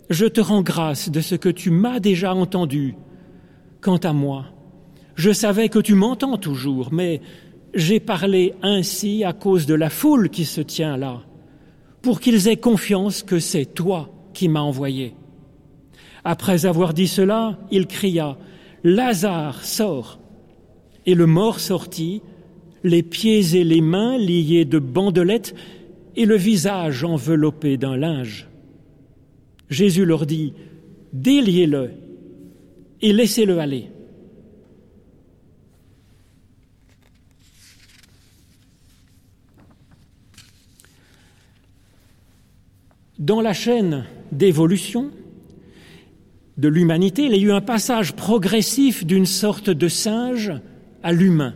je 0.10 0.26
te 0.26 0.42
rends 0.42 0.62
grâce 0.62 1.10
de 1.10 1.22
ce 1.22 1.36
que 1.36 1.50
tu 1.50 1.70
m'as 1.70 2.00
déjà 2.00 2.34
entendu. 2.34 2.96
Quant 3.82 3.98
à 3.98 4.14
moi, 4.14 4.46
Je 5.18 5.32
savais 5.32 5.68
que 5.68 5.80
tu 5.80 5.96
m'entends 5.96 6.38
toujours, 6.38 6.94
mais 6.94 7.22
j'ai 7.74 8.00
parlé 8.00 8.54
ainsi 8.62 9.24
à 9.24 9.34
cause 9.34 9.66
de 9.66 9.74
la 9.74 9.90
foule 9.90 10.30
qui 10.30 10.46
se 10.46 10.62
tient 10.62 10.96
là, 10.96 11.22
pour 12.04 12.20
qu'ils 12.20 12.48
aient 12.48 12.58
confiance 12.58 13.24
que 13.24 13.40
c'est 13.40 13.66
toi 13.66 14.10
qui 14.34 14.48
m'as 14.48 14.60
envoyé. 14.60 15.16
Après 16.24 16.66
avoir 16.66 16.94
dit 16.94 17.08
cela, 17.08 17.58
il 17.72 17.88
cria, 17.88 18.38
Lazare, 18.84 19.64
sors. 19.64 20.20
Et 21.06 21.16
le 21.16 21.26
mort 21.26 21.60
sortit, 21.60 22.22
les 22.84 23.04
pieds 23.04 23.56
et 23.56 23.64
les 23.64 23.82
mains 23.82 24.18
liés 24.18 24.66
de 24.66 24.80
bandelettes 24.80 25.56
et 26.16 26.26
le 26.26 26.36
visage 26.36 27.04
enveloppé 27.04 27.78
d'un 27.78 27.96
linge. 27.96 28.48
Jésus 29.70 30.06
leur 30.06 30.26
dit, 30.26 30.54
Déliez-le 31.14 31.92
et 33.02 33.14
laissez-le 33.14 33.60
aller. 33.60 33.90
Dans 43.20 43.42
la 43.42 43.54
chaîne 43.54 44.06
d'évolution 44.32 45.12
de 46.58 46.68
l'humanité, 46.68 47.24
il 47.26 47.36
y 47.36 47.40
a 47.40 47.48
eu 47.48 47.52
un 47.52 47.62
passage 47.62 48.14
progressif 48.14 49.06
d'une 49.06 49.28
sorte 49.28 49.70
de 49.70 49.88
singe 49.88 50.54
à 51.04 51.14
l'humain. 51.14 51.54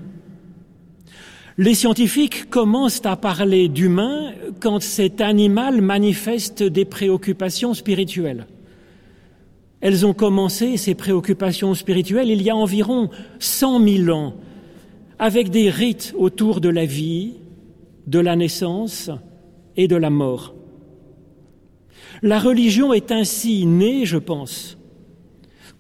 Les 1.58 1.74
scientifiques 1.74 2.50
commencent 2.50 3.06
à 3.06 3.16
parler 3.16 3.68
d'humain 3.68 4.32
quand 4.60 4.82
cet 4.82 5.22
animal 5.22 5.82
manifeste 5.82 6.64
des 6.64 6.86
préoccupations 6.86 7.74
spirituelles. 7.74 8.48
Elles 9.82 10.06
ont 10.06 10.14
commencé, 10.14 10.78
ces 10.78 10.94
préoccupations 10.94 11.74
spirituelles, 11.74 12.30
il 12.30 12.42
y 12.44 12.52
a 12.52 12.56
environ 12.56 13.10
cent 13.40 13.80
mille 13.80 14.12
ans, 14.12 14.36
avec 15.18 15.50
des 15.50 15.70
rites 15.70 16.14
autour 16.18 16.62
de 16.62 16.70
la 16.70 16.86
vie, 16.86 17.34
de 18.06 18.20
la 18.20 18.36
naissance 18.36 19.10
et 19.76 19.88
de 19.88 19.96
la 19.96 20.12
mort. 20.12 20.54
La 22.22 22.40
religion 22.40 22.94
est 22.94 23.12
ainsi 23.12 23.66
née, 23.66 24.06
je 24.06 24.18
pense, 24.18 24.78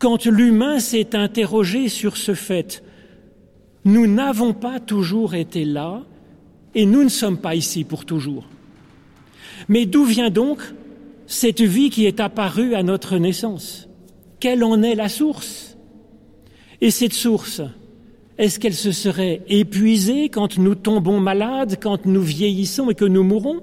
quand 0.02 0.26
l'humain 0.26 0.80
s'est 0.80 1.16
interrogé 1.16 1.88
sur 1.88 2.18
ce 2.18 2.34
fait. 2.34 2.84
Nous 3.86 4.08
n'avons 4.08 4.52
pas 4.52 4.80
toujours 4.80 5.36
été 5.36 5.64
là 5.64 6.02
et 6.74 6.88
nous 6.88 7.04
ne 7.04 7.10
sommes 7.10 7.38
pas 7.38 7.54
ici 7.54 7.84
pour 7.84 8.04
toujours. 8.04 8.50
Mais 9.70 9.86
d'où 9.86 10.04
vient 10.04 10.32
donc 10.32 10.60
cette 11.28 11.62
vie 11.62 11.92
qui 11.92 12.08
est 12.08 12.20
apparue 12.20 12.74
à 12.74 12.82
notre 12.82 13.18
naissance? 13.18 13.88
Quelle 14.40 14.64
en 14.64 14.82
est 14.82 14.96
la 14.96 15.08
source? 15.08 15.78
Et 16.82 16.90
cette 16.90 17.14
source, 17.14 17.62
est-ce 18.40 18.60
qu'elle 18.60 18.74
se 18.74 18.92
serait 18.92 19.44
épuisée 19.50 20.30
quand 20.30 20.58
nous 20.58 20.74
tombons 20.74 21.20
malades, 21.20 21.78
quand 21.80 22.08
nous 22.08 22.24
vieillissons 22.24 22.90
et 22.90 22.96
que 22.96 23.06
nous 23.06 23.24
mourons? 23.24 23.62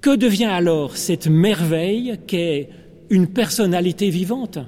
Que 0.00 0.16
devient 0.16 0.46
alors 0.46 0.96
cette 0.96 1.28
merveille 1.28 2.18
qu'est 2.26 2.68
une 3.10 3.28
personnalité 3.28 4.10
vivante? 4.10 4.58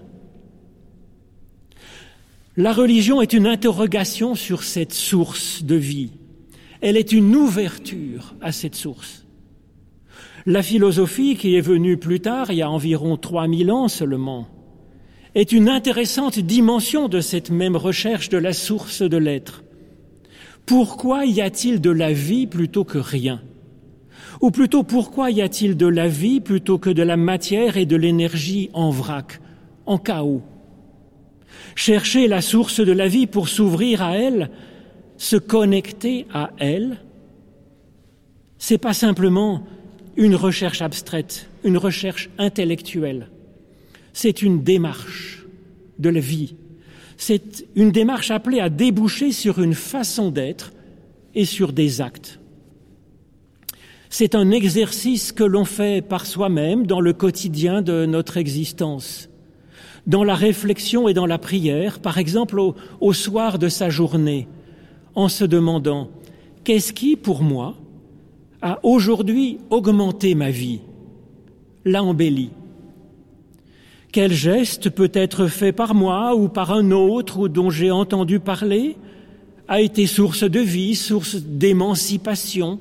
La 2.58 2.72
religion 2.72 3.20
est 3.20 3.34
une 3.34 3.46
interrogation 3.46 4.34
sur 4.34 4.62
cette 4.62 4.94
source 4.94 5.62
de 5.62 5.74
vie. 5.74 6.12
Elle 6.80 6.96
est 6.96 7.12
une 7.12 7.36
ouverture 7.36 8.34
à 8.40 8.50
cette 8.50 8.74
source. 8.74 9.26
La 10.46 10.62
philosophie, 10.62 11.36
qui 11.36 11.54
est 11.54 11.60
venue 11.60 11.98
plus 11.98 12.20
tard, 12.20 12.50
il 12.50 12.56
y 12.56 12.62
a 12.62 12.70
environ 12.70 13.18
3000 13.18 13.70
ans 13.70 13.88
seulement, 13.88 14.48
est 15.34 15.52
une 15.52 15.68
intéressante 15.68 16.38
dimension 16.38 17.08
de 17.08 17.20
cette 17.20 17.50
même 17.50 17.76
recherche 17.76 18.30
de 18.30 18.38
la 18.38 18.54
source 18.54 19.02
de 19.02 19.18
l'être. 19.18 19.62
Pourquoi 20.64 21.26
y 21.26 21.42
a-t-il 21.42 21.82
de 21.82 21.90
la 21.90 22.14
vie 22.14 22.46
plutôt 22.46 22.84
que 22.84 22.96
rien? 22.96 23.42
Ou 24.40 24.50
plutôt, 24.50 24.82
pourquoi 24.82 25.30
y 25.30 25.42
a-t-il 25.42 25.76
de 25.76 25.86
la 25.86 26.08
vie 26.08 26.40
plutôt 26.40 26.78
que 26.78 26.88
de 26.88 27.02
la 27.02 27.18
matière 27.18 27.76
et 27.76 27.84
de 27.84 27.96
l'énergie 27.96 28.70
en 28.72 28.88
vrac, 28.88 29.42
en 29.84 29.98
chaos? 29.98 30.42
Chercher 31.74 32.28
la 32.28 32.40
source 32.40 32.80
de 32.80 32.92
la 32.92 33.08
vie 33.08 33.26
pour 33.26 33.48
s'ouvrir 33.48 34.02
à 34.02 34.16
elle, 34.16 34.50
se 35.16 35.36
connecter 35.36 36.26
à 36.32 36.50
elle, 36.58 36.98
c'est 38.58 38.78
pas 38.78 38.94
simplement 38.94 39.66
une 40.16 40.34
recherche 40.34 40.82
abstraite, 40.82 41.48
une 41.64 41.76
recherche 41.76 42.30
intellectuelle. 42.38 43.28
C'est 44.12 44.42
une 44.42 44.62
démarche 44.62 45.44
de 45.98 46.08
la 46.08 46.20
vie. 46.20 46.54
C'est 47.18 47.66
une 47.74 47.92
démarche 47.92 48.30
appelée 48.30 48.60
à 48.60 48.70
déboucher 48.70 49.32
sur 49.32 49.60
une 49.60 49.74
façon 49.74 50.30
d'être 50.30 50.72
et 51.34 51.44
sur 51.44 51.72
des 51.72 52.00
actes. 52.00 52.40
C'est 54.08 54.34
un 54.34 54.50
exercice 54.50 55.32
que 55.32 55.44
l'on 55.44 55.64
fait 55.64 56.02
par 56.02 56.24
soi-même 56.24 56.86
dans 56.86 57.00
le 57.00 57.12
quotidien 57.12 57.82
de 57.82 58.06
notre 58.06 58.36
existence, 58.36 59.28
dans 60.06 60.24
la 60.24 60.34
réflexion 60.34 61.08
et 61.08 61.14
dans 61.14 61.26
la 61.26 61.38
prière, 61.38 61.98
par 61.98 62.18
exemple 62.18 62.60
au, 63.00 63.12
soir 63.12 63.58
de 63.58 63.68
sa 63.68 63.90
journée, 63.90 64.46
en 65.14 65.28
se 65.28 65.44
demandant 65.44 66.08
qu'est-ce 66.64 66.92
qui, 66.92 67.16
pour 67.16 67.42
moi, 67.42 67.74
a 68.62 68.78
aujourd'hui 68.84 69.58
augmenté 69.70 70.34
ma 70.34 70.50
vie, 70.50 70.80
l'a 71.84 72.02
Quel 74.12 74.32
geste 74.32 74.90
peut 74.90 75.10
être 75.12 75.46
fait 75.46 75.72
par 75.72 75.94
moi 75.94 76.34
ou 76.34 76.48
par 76.48 76.72
un 76.72 76.90
autre 76.90 77.48
dont 77.48 77.70
j'ai 77.70 77.90
entendu 77.90 78.40
parler 78.40 78.96
a 79.68 79.80
été 79.80 80.06
source 80.06 80.44
de 80.44 80.60
vie, 80.60 80.94
source 80.94 81.36
d'émancipation, 81.36 82.78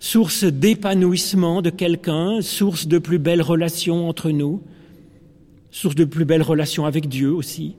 source 0.00 0.42
d'épanouissement 0.42 1.62
de 1.62 1.70
quelqu'un, 1.70 2.40
source 2.40 2.88
de 2.88 2.98
plus 2.98 3.18
belles 3.18 3.42
relations 3.42 4.08
entre 4.08 4.30
nous, 4.30 4.60
source 5.72 5.96
de 5.96 6.04
plus 6.04 6.24
belles 6.24 6.42
relations 6.42 6.86
avec 6.86 7.08
Dieu 7.08 7.32
aussi. 7.32 7.74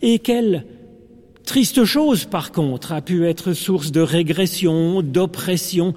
Et 0.00 0.18
quelle 0.18 0.66
triste 1.44 1.84
chose, 1.84 2.24
par 2.24 2.50
contre, 2.50 2.90
a 2.90 3.02
pu 3.02 3.26
être 3.26 3.52
source 3.52 3.92
de 3.92 4.00
régression, 4.00 5.02
d'oppression, 5.02 5.94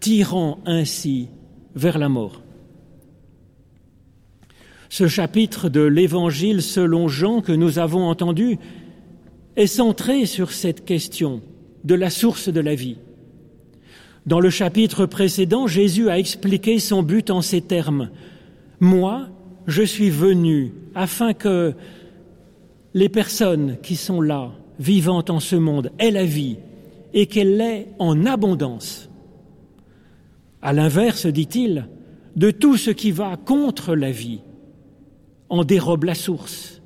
tirant 0.00 0.60
ainsi 0.64 1.28
vers 1.74 1.98
la 1.98 2.08
mort. 2.08 2.42
Ce 4.88 5.06
chapitre 5.06 5.68
de 5.68 5.82
l'Évangile 5.82 6.62
selon 6.62 7.08
Jean 7.08 7.42
que 7.42 7.52
nous 7.52 7.78
avons 7.78 8.08
entendu 8.08 8.58
est 9.56 9.66
centré 9.66 10.24
sur 10.24 10.52
cette 10.52 10.84
question 10.84 11.42
de 11.84 11.94
la 11.94 12.10
source 12.10 12.48
de 12.48 12.60
la 12.60 12.74
vie. 12.74 12.96
Dans 14.24 14.40
le 14.40 14.50
chapitre 14.50 15.04
précédent, 15.04 15.66
Jésus 15.66 16.08
a 16.08 16.18
expliqué 16.18 16.78
son 16.78 17.02
but 17.02 17.30
en 17.30 17.42
ces 17.42 17.60
termes. 17.60 18.10
Moi, 18.80 19.28
je 19.68 19.82
suis 19.82 20.08
venu 20.08 20.72
afin 20.94 21.34
que 21.34 21.74
les 22.94 23.10
personnes 23.10 23.76
qui 23.82 23.96
sont 23.96 24.22
là, 24.22 24.50
vivantes 24.80 25.28
en 25.28 25.40
ce 25.40 25.56
monde, 25.56 25.92
aient 25.98 26.10
la 26.10 26.24
vie 26.24 26.56
et 27.12 27.26
qu'elle 27.26 27.58
l'ait 27.58 27.88
en 27.98 28.24
abondance. 28.24 29.10
À 30.62 30.72
l'inverse, 30.72 31.26
dit-il, 31.26 31.86
de 32.34 32.50
tout 32.50 32.78
ce 32.78 32.90
qui 32.90 33.10
va 33.10 33.36
contre 33.36 33.94
la 33.94 34.10
vie, 34.10 34.40
en 35.50 35.64
dérobe 35.64 36.04
la 36.04 36.14
source, 36.14 36.80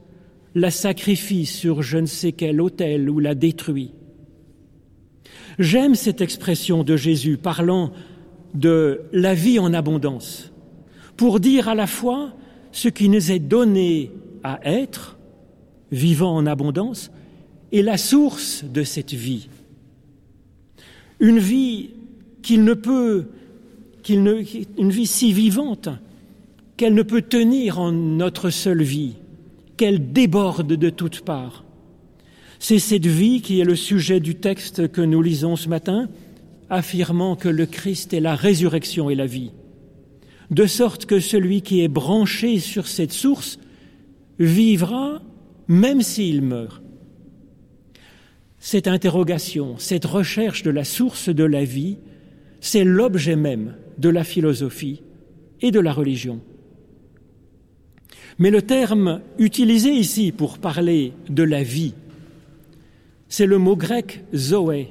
la 0.57 0.73
sacrifie 0.73 1.47
sur 1.47 1.83
je 1.83 1.99
ne 1.99 2.07
sais 2.07 2.33
quel 2.33 2.61
autel 2.61 3.09
ou 3.09 3.21
la 3.21 3.37
détruit. 3.37 3.93
J'aime 5.61 5.95
cette 5.95 6.21
expression 6.21 6.83
de 6.83 6.97
Jésus 6.97 7.37
parlant 7.37 7.93
de 8.55 9.03
la 9.13 9.35
vie 9.35 9.61
en 9.61 9.73
abondance, 9.73 10.53
pour 11.17 11.39
dire 11.39 11.69
à 11.69 11.77
la 11.77 11.87
fois 11.87 12.35
ce 12.73 12.89
qui 12.89 13.09
nous 13.09 13.31
est 13.31 13.39
donné 13.39 14.11
à 14.43 14.59
être, 14.65 15.19
vivant 15.91 16.35
en 16.35 16.47
abondance, 16.47 17.11
et 17.71 17.83
la 17.83 17.97
source 17.97 18.65
de 18.65 18.83
cette 18.83 19.13
vie. 19.13 19.49
Une 21.21 21.39
vie 21.39 21.91
qu'il 22.43 22.65
ne 22.65 22.75
peut, 22.75 23.27
qu'il 24.03 24.23
ne, 24.23 24.43
une 24.79 24.91
vie 24.91 25.07
si 25.07 25.33
vivante 25.33 25.89
qu'elle 26.77 26.95
ne 26.95 27.03
peut 27.03 27.23
tenir 27.23 27.79
en 27.79 27.93
notre 27.93 28.51
seule 28.51 28.83
vie, 28.83 29.15
qu'elle 29.77 30.13
déborde 30.13 30.73
de 30.73 30.91
toutes 30.91 31.21
parts. 31.21 31.65
C'est 32.59 32.79
cette 32.79 33.07
vie 33.07 33.41
qui 33.41 33.61
est 33.61 33.65
le 33.65 33.77
sujet 33.77 34.21
du 34.21 34.35
texte 34.35 34.91
que 34.91 35.01
nous 35.01 35.23
lisons 35.23 35.57
ce 35.57 35.69
matin, 35.69 36.09
affirmant 36.71 37.37
que 37.37 37.49
le 37.49 37.67
Christ 37.67 38.15
est 38.15 38.21
la 38.21 38.35
résurrection 38.35 39.11
et 39.11 39.15
la 39.15 39.27
vie, 39.27 39.53
de 40.53 40.67
sorte 40.67 41.07
que 41.07 41.19
celui 41.19 41.63
qui 41.63 41.83
est 41.83 41.89
branché 41.89 42.59
sur 42.59 42.87
cette 42.87 43.13
source 43.13 43.59
vivra 44.39 45.23
même 45.67 46.03
s'il 46.03 46.43
meurt. 46.43 46.83
Cette 48.59 48.87
interrogation, 48.87 49.79
cette 49.79 50.05
recherche 50.05 50.63
de 50.63 50.71
la 50.71 50.85
source 50.85 51.31
de 51.31 51.45
la 51.45 51.65
vie, 51.65 51.97
c'est 52.61 52.85
l'objet 52.85 53.35
même 53.35 53.77
de 53.99 54.11
la 54.11 54.25
philosophie 54.25 55.03
et 55.63 55.71
de 55.71 55.81
la 55.81 55.93
religion. 55.93 56.41
Mais 58.39 58.51
le 58.51 58.61
terme 58.61 59.23
utilisé 59.39 59.91
ici 59.91 60.33
pour 60.33 60.59
parler 60.59 61.13
de 61.29 61.43
la 61.43 61.63
vie 61.63 61.95
C'est 63.29 63.47
le 63.47 63.57
mot 63.57 63.77
grec 63.77 64.23
zoé, 64.35 64.89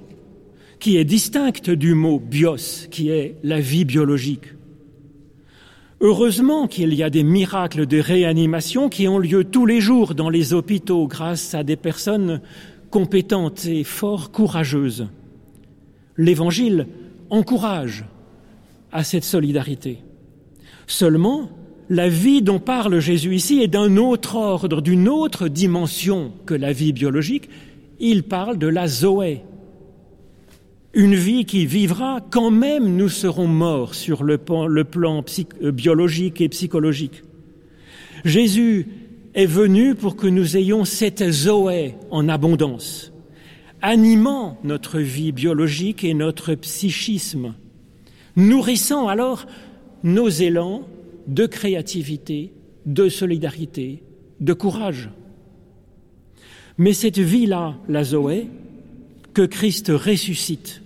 qui 0.79 0.97
est 0.97 1.05
distinct 1.05 1.69
du 1.69 1.93
mot 1.93 2.19
bios, 2.19 2.87
qui 2.89 3.09
est 3.09 3.35
la 3.43 3.59
vie 3.59 3.85
biologique. 3.85 4.47
Heureusement 6.03 6.65
qu'il 6.67 6.95
y 6.95 7.03
a 7.03 7.11
des 7.11 7.21
miracles 7.21 7.85
de 7.85 7.99
réanimation 7.99 8.89
qui 8.89 9.07
ont 9.07 9.19
lieu 9.19 9.43
tous 9.43 9.67
les 9.67 9.79
jours 9.79 10.15
dans 10.15 10.31
les 10.31 10.51
hôpitaux 10.51 11.05
grâce 11.05 11.53
à 11.53 11.63
des 11.63 11.75
personnes 11.75 12.41
compétentes 12.89 13.67
et 13.67 13.83
fort 13.83 14.31
courageuses. 14.31 15.07
L'Évangile 16.17 16.87
encourage 17.29 18.05
à 18.91 19.03
cette 19.03 19.23
solidarité. 19.23 19.99
Seulement, 20.87 21.51
la 21.87 22.09
vie 22.09 22.41
dont 22.41 22.59
parle 22.59 22.99
Jésus 22.99 23.35
ici 23.35 23.61
est 23.61 23.67
d'un 23.67 23.97
autre 23.97 24.37
ordre, 24.37 24.81
d'une 24.81 25.07
autre 25.07 25.47
dimension 25.49 26.31
que 26.47 26.55
la 26.55 26.73
vie 26.73 26.93
biologique. 26.93 27.47
Il 27.99 28.23
parle 28.23 28.57
de 28.57 28.67
la 28.67 28.87
Zoé, 28.87 29.43
une 30.93 31.15
vie 31.15 31.45
qui 31.45 31.65
vivra 31.65 32.19
quand 32.29 32.51
même 32.51 32.95
nous 32.95 33.09
serons 33.09 33.47
morts 33.47 33.95
sur 33.95 34.23
le 34.23 34.37
plan, 34.37 34.67
euh, 34.69 35.71
biologique 35.71 36.41
et 36.41 36.49
psychologique. 36.49 37.23
Jésus 38.25 38.87
est 39.33 39.45
venu 39.45 39.95
pour 39.95 40.15
que 40.15 40.27
nous 40.27 40.57
ayons 40.57 40.83
cette 40.83 41.31
Zoé 41.31 41.95
en 42.11 42.27
abondance, 42.27 43.13
animant 43.81 44.59
notre 44.63 44.99
vie 44.99 45.31
biologique 45.31 46.03
et 46.03 46.13
notre 46.13 46.55
psychisme, 46.55 47.53
nourrissant 48.35 49.07
alors 49.07 49.45
nos 50.03 50.27
élans 50.27 50.83
de 51.27 51.45
créativité, 51.45 52.51
de 52.85 53.07
solidarité, 53.07 54.03
de 54.41 54.53
courage. 54.53 55.09
Mais 56.77 56.93
cette 56.93 57.19
vie-là, 57.19 57.75
la 57.87 58.03
Zoé, 58.03 58.47
que 59.33 59.43
Christ 59.43 59.89
ressuscite, 59.89 60.80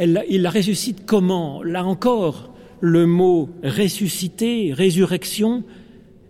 il 0.00 0.42
la 0.42 0.50
ressuscite 0.50 1.04
comment? 1.06 1.62
Là 1.62 1.84
encore, 1.84 2.52
le 2.80 3.06
mot 3.06 3.50
ressusciter, 3.62 4.72
résurrection, 4.72 5.62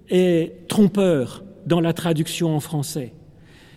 est 0.09 0.67
trompeur 0.69 1.45
dans 1.67 1.81
la 1.81 1.93
traduction 1.93 2.55
en 2.55 2.61
français. 2.61 3.13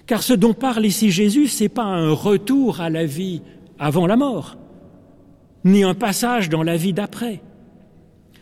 Car 0.05 0.23
ce 0.23 0.33
dont 0.33 0.53
parle 0.53 0.85
ici 0.85 1.11
Jésus, 1.11 1.47
ce 1.47 1.63
n'est 1.63 1.69
pas 1.69 1.83
un 1.83 2.11
retour 2.11 2.81
à 2.81 2.89
la 2.89 3.05
vie 3.05 3.41
avant 3.79 4.07
la 4.07 4.15
mort, 4.15 4.57
ni 5.63 5.83
un 5.83 5.93
passage 5.93 6.49
dans 6.49 6.63
la 6.63 6.75
vie 6.75 6.93
d'après. 6.93 7.41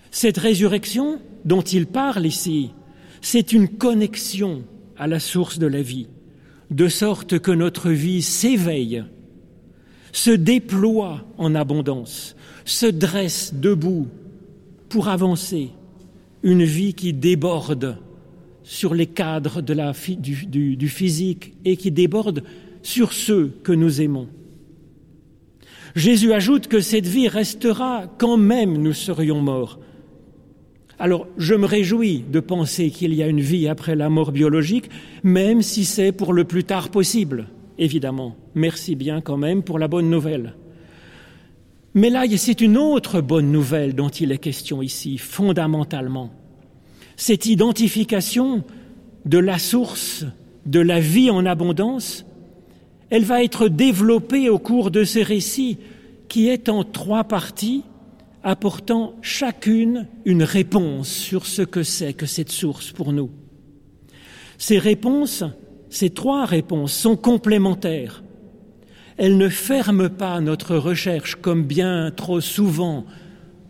Cette 0.10 0.38
résurrection 0.38 1.20
dont 1.46 1.62
il 1.62 1.86
parle 1.86 2.26
ici, 2.26 2.72
c'est 3.22 3.54
une 3.54 3.68
connexion 3.68 4.64
à 4.98 5.08
la 5.08 5.20
source 5.20 5.60
de 5.60 5.68
la 5.68 5.82
vie, 5.82 6.08
de 6.72 6.88
sorte 6.88 7.40
que 7.40 7.52
notre 7.52 7.90
vie 7.90 8.22
s'éveille, 8.22 9.04
se 10.12 10.32
déploie 10.32 11.26
en 11.38 11.56
abondance, 11.56 12.36
se 12.66 12.86
dresse 12.86 13.54
debout 13.54 14.08
pour 14.90 15.08
avancer, 15.08 15.70
une 16.44 16.64
vie 16.64 16.94
qui 16.94 17.14
déborde 17.14 17.98
sur 18.64 18.94
les 18.94 19.08
cadres 19.08 19.62
du 19.62 20.90
physique 20.90 21.54
et 21.66 21.78
qui 21.78 21.92
déborde 21.92 22.44
sur 22.84 23.14
ceux 23.14 23.54
que 23.64 23.72
nous 23.72 24.02
aimons. 24.02 24.28
Jésus 25.96 26.34
ajoute 26.34 26.68
que 26.68 26.80
cette 26.80 27.06
vie 27.06 27.28
restera 27.28 28.06
quand 28.18 28.38
même 28.38 28.78
nous 28.78 28.94
serions 28.94 29.42
morts. 29.42 29.80
Alors 31.00 31.28
je 31.38 31.56
me 31.56 31.66
réjouis 31.66 32.24
de 32.32 32.40
penser 32.40 32.92
qu'il 32.92 33.14
y 33.14 33.24
a 33.24 33.28
une 33.28 33.42
vie 33.42 33.68
après 33.68 33.96
la 33.96 34.10
mort 34.10 34.32
biologique, 34.32 34.90
même 35.24 35.62
si 35.62 35.84
c'est 35.84 36.12
pour 36.12 36.34
le 36.34 36.44
plus 36.44 36.64
tard 36.64 36.90
possible, 36.90 37.48
évidemment. 37.78 38.36
Merci 38.56 38.96
bien 38.96 39.22
quand 39.22 39.38
même 39.38 39.64
pour 39.64 39.80
la 39.80 39.88
bonne 39.88 40.10
nouvelle. 40.10 40.56
Mais 41.94 42.10
là, 42.10 42.24
c'est 42.38 42.62
une 42.62 42.78
autre 42.78 43.20
bonne 43.22 43.52
nouvelle 43.52 43.96
dont 43.96 44.10
il 44.10 44.32
est 44.32 44.38
question 44.38 44.82
ici, 44.82 45.18
fondamentalement. 45.18 46.32
Cette 47.18 47.46
identification 47.46 48.64
de 49.26 49.38
la 49.38 49.60
source 49.60 50.26
de 50.66 50.80
la 50.80 51.00
vie 51.00 51.30
en 51.30 51.46
abondance, 51.46 52.26
elle 53.10 53.24
va 53.24 53.44
être 53.44 53.68
développée 53.68 54.50
au 54.50 54.60
cours 54.60 54.92
de 54.92 55.04
ce 55.04 55.20
récit 55.20 55.78
qui 56.30 56.48
est 56.48 56.70
en 56.70 56.84
trois 56.84 57.26
parties, 57.26 57.84
apportant 58.44 59.16
chacune 59.22 60.08
une 60.24 60.44
réponse 60.44 61.10
sur 61.10 61.46
ce 61.46 61.62
que 61.62 61.84
c'est 61.84 62.14
que 62.14 62.26
cette 62.26 62.52
source 62.52 62.92
pour 62.92 63.12
nous. 63.12 63.30
Ces 64.58 64.78
réponses, 64.78 65.44
ces 65.92 66.10
trois 66.10 66.46
réponses 66.46 66.94
sont 66.94 67.16
complémentaires. 67.16 68.24
Elles 69.18 69.38
ne 69.38 69.50
ferment 69.50 70.10
pas 70.10 70.42
notre 70.42 70.76
recherche 70.76 71.36
comme 71.36 71.64
bien 71.64 72.12
trop 72.16 72.42
souvent 72.42 73.06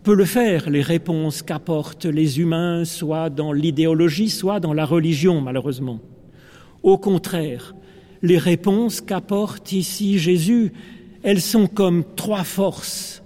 peut 0.02 0.14
le 0.14 0.24
faire 0.24 0.68
les 0.68 0.82
réponses 0.82 1.42
qu'apportent 1.42 2.06
les 2.06 2.40
humains, 2.40 2.84
soit 2.84 3.30
dans 3.30 3.52
l'idéologie, 3.52 4.30
soit 4.30 4.58
dans 4.58 4.72
la 4.72 4.84
religion, 4.84 5.40
malheureusement. 5.40 6.00
Au 6.82 6.98
contraire, 6.98 7.74
les 8.22 8.38
réponses 8.38 9.00
qu'apporte 9.00 9.72
ici 9.72 10.18
Jésus, 10.18 10.72
elles 11.22 11.40
sont 11.40 11.68
comme 11.68 12.04
trois 12.16 12.42
forces, 12.42 13.22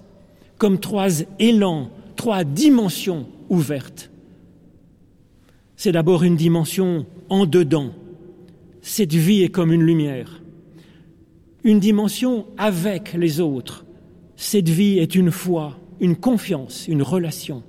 comme 0.57 0.79
trois 0.79 1.21
élans, 1.39 1.89
trois 2.15 2.43
dimensions 2.43 3.25
ouvertes. 3.49 4.11
C'est 5.75 5.91
d'abord 5.91 6.23
une 6.23 6.35
dimension 6.35 7.05
en 7.29 7.45
dedans. 7.45 7.91
Cette 8.87 9.13
vie 9.13 9.43
est 9.43 9.49
comme 9.49 9.73
une 9.73 9.83
lumière. 9.83 10.41
Une 11.65 11.81
dimension 11.81 12.45
avec 12.57 13.11
les 13.15 13.41
autres. 13.41 13.85
Cette 14.37 14.69
vie 14.69 14.97
est 14.97 15.13
une 15.13 15.29
foi, 15.29 15.77
une 15.99 16.15
confiance, 16.15 16.87
une 16.87 17.01
relation. 17.01 17.63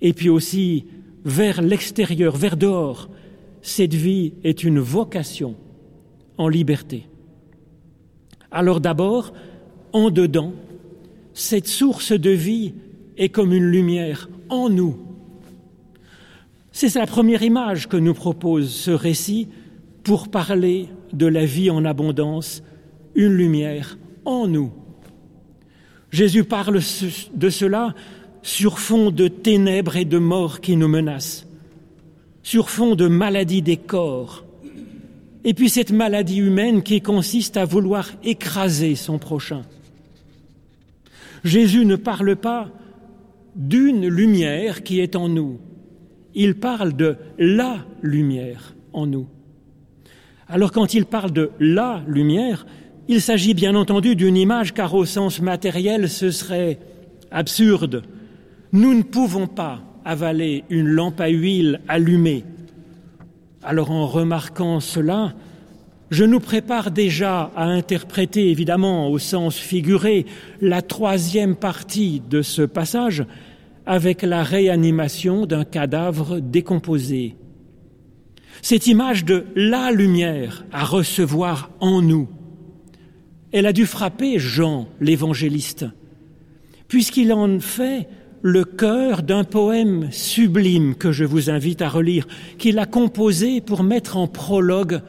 Et 0.00 0.12
puis 0.12 0.28
aussi 0.28 0.86
vers 1.24 1.62
l'extérieur, 1.62 2.36
vers 2.36 2.56
dehors, 2.56 3.08
cette 3.62 3.94
vie 3.94 4.32
est 4.42 4.64
une 4.64 4.80
vocation 4.80 5.54
en 6.36 6.48
liberté. 6.48 7.06
Alors 8.50 8.80
d'abord, 8.80 9.32
en 9.92 10.10
dedans, 10.10 10.52
cette 11.32 11.68
source 11.68 12.10
de 12.10 12.30
vie 12.30 12.74
est 13.18 13.28
comme 13.28 13.52
une 13.52 13.70
lumière 13.70 14.28
en 14.48 14.68
nous. 14.68 14.96
C'est 16.72 16.92
la 16.96 17.06
première 17.06 17.44
image 17.44 17.88
que 17.88 17.96
nous 17.96 18.14
propose 18.14 18.68
ce 18.68 18.90
récit 18.90 19.46
pour 20.08 20.28
parler 20.28 20.88
de 21.12 21.26
la 21.26 21.44
vie 21.44 21.68
en 21.68 21.84
abondance, 21.84 22.62
une 23.14 23.34
lumière 23.34 23.98
en 24.24 24.48
nous. 24.48 24.72
Jésus 26.10 26.44
parle 26.44 26.80
de 27.34 27.50
cela 27.50 27.94
sur 28.40 28.78
fond 28.78 29.10
de 29.10 29.28
ténèbres 29.28 29.96
et 29.96 30.06
de 30.06 30.16
mort 30.16 30.62
qui 30.62 30.76
nous 30.76 30.88
menacent, 30.88 31.46
sur 32.42 32.70
fond 32.70 32.94
de 32.94 33.06
maladie 33.06 33.60
des 33.60 33.76
corps, 33.76 34.46
et 35.44 35.52
puis 35.52 35.68
cette 35.68 35.92
maladie 35.92 36.38
humaine 36.38 36.82
qui 36.82 37.02
consiste 37.02 37.58
à 37.58 37.66
vouloir 37.66 38.10
écraser 38.24 38.94
son 38.94 39.18
prochain. 39.18 39.60
Jésus 41.44 41.84
ne 41.84 41.96
parle 41.96 42.34
pas 42.34 42.70
d'une 43.54 44.08
lumière 44.08 44.82
qui 44.84 45.00
est 45.00 45.16
en 45.16 45.28
nous, 45.28 45.60
il 46.34 46.54
parle 46.54 46.96
de 46.96 47.16
la 47.36 47.84
lumière 48.00 48.74
en 48.94 49.06
nous. 49.06 49.26
Alors 50.48 50.72
quand 50.72 50.94
il 50.94 51.04
parle 51.04 51.32
de 51.32 51.50
la 51.60 52.02
lumière, 52.06 52.66
il 53.08 53.20
s'agit 53.20 53.54
bien 53.54 53.74
entendu 53.74 54.16
d'une 54.16 54.36
image 54.36 54.74
car 54.74 54.94
au 54.94 55.04
sens 55.04 55.40
matériel 55.40 56.08
ce 56.08 56.30
serait 56.30 56.78
absurde. 57.30 58.02
Nous 58.72 58.94
ne 58.94 59.02
pouvons 59.02 59.46
pas 59.46 59.80
avaler 60.04 60.64
une 60.70 60.88
lampe 60.88 61.20
à 61.20 61.28
huile 61.28 61.80
allumée 61.88 62.44
alors 63.62 63.90
en 63.90 64.06
remarquant 64.06 64.80
cela, 64.80 65.34
je 66.10 66.24
nous 66.24 66.40
prépare 66.40 66.90
déjà 66.90 67.50
à 67.54 67.64
interpréter, 67.64 68.50
évidemment 68.50 69.10
au 69.10 69.18
sens 69.18 69.56
figuré, 69.56 70.26
la 70.60 70.80
troisième 70.80 71.54
partie 71.54 72.22
de 72.30 72.40
ce 72.40 72.62
passage 72.62 73.24
avec 73.84 74.22
la 74.22 74.42
réanimation 74.42 75.44
d'un 75.44 75.64
cadavre 75.64 76.40
décomposé. 76.40 77.36
Cette 78.62 78.86
image 78.86 79.24
de 79.24 79.46
la 79.54 79.90
lumière 79.90 80.64
à 80.72 80.84
recevoir 80.84 81.70
en 81.80 82.02
nous, 82.02 82.28
elle 83.52 83.66
a 83.66 83.72
dû 83.72 83.86
frapper 83.86 84.38
Jean 84.38 84.88
l'évangéliste, 85.00 85.86
puisqu'il 86.86 87.32
en 87.32 87.60
fait 87.60 88.08
le 88.42 88.64
cœur 88.64 89.22
d'un 89.22 89.44
poème 89.44 90.08
sublime 90.10 90.94
que 90.94 91.12
je 91.12 91.24
vous 91.24 91.50
invite 91.50 91.82
à 91.82 91.88
relire, 91.88 92.26
qu'il 92.58 92.78
a 92.78 92.86
composé 92.86 93.60
pour 93.60 93.82
mettre 93.82 94.16
en 94.16 94.26
prologue 94.26 95.00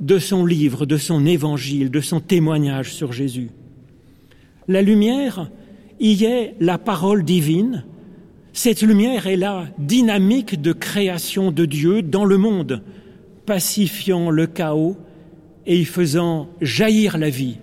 de 0.00 0.18
son 0.18 0.46
livre, 0.46 0.86
de 0.86 0.96
son 0.96 1.26
évangile, 1.26 1.90
de 1.90 2.00
son 2.00 2.20
témoignage 2.20 2.94
sur 2.94 3.12
Jésus. 3.12 3.50
La 4.68 4.82
lumière 4.82 5.50
y 5.98 6.24
est 6.24 6.54
la 6.60 6.78
parole 6.78 7.24
divine. 7.24 7.84
Cette 8.52 8.82
lumière 8.82 9.26
est 9.26 9.36
la 9.36 9.66
dynamique 9.78 10.60
de 10.60 10.72
création 10.72 11.52
de 11.52 11.64
Dieu 11.64 12.02
dans 12.02 12.24
le 12.24 12.38
monde, 12.38 12.82
pacifiant 13.46 14.30
le 14.30 14.46
chaos 14.46 14.96
et 15.66 15.78
y 15.78 15.84
faisant 15.84 16.48
jaillir 16.60 17.18
la 17.18 17.30
vie. 17.30 17.58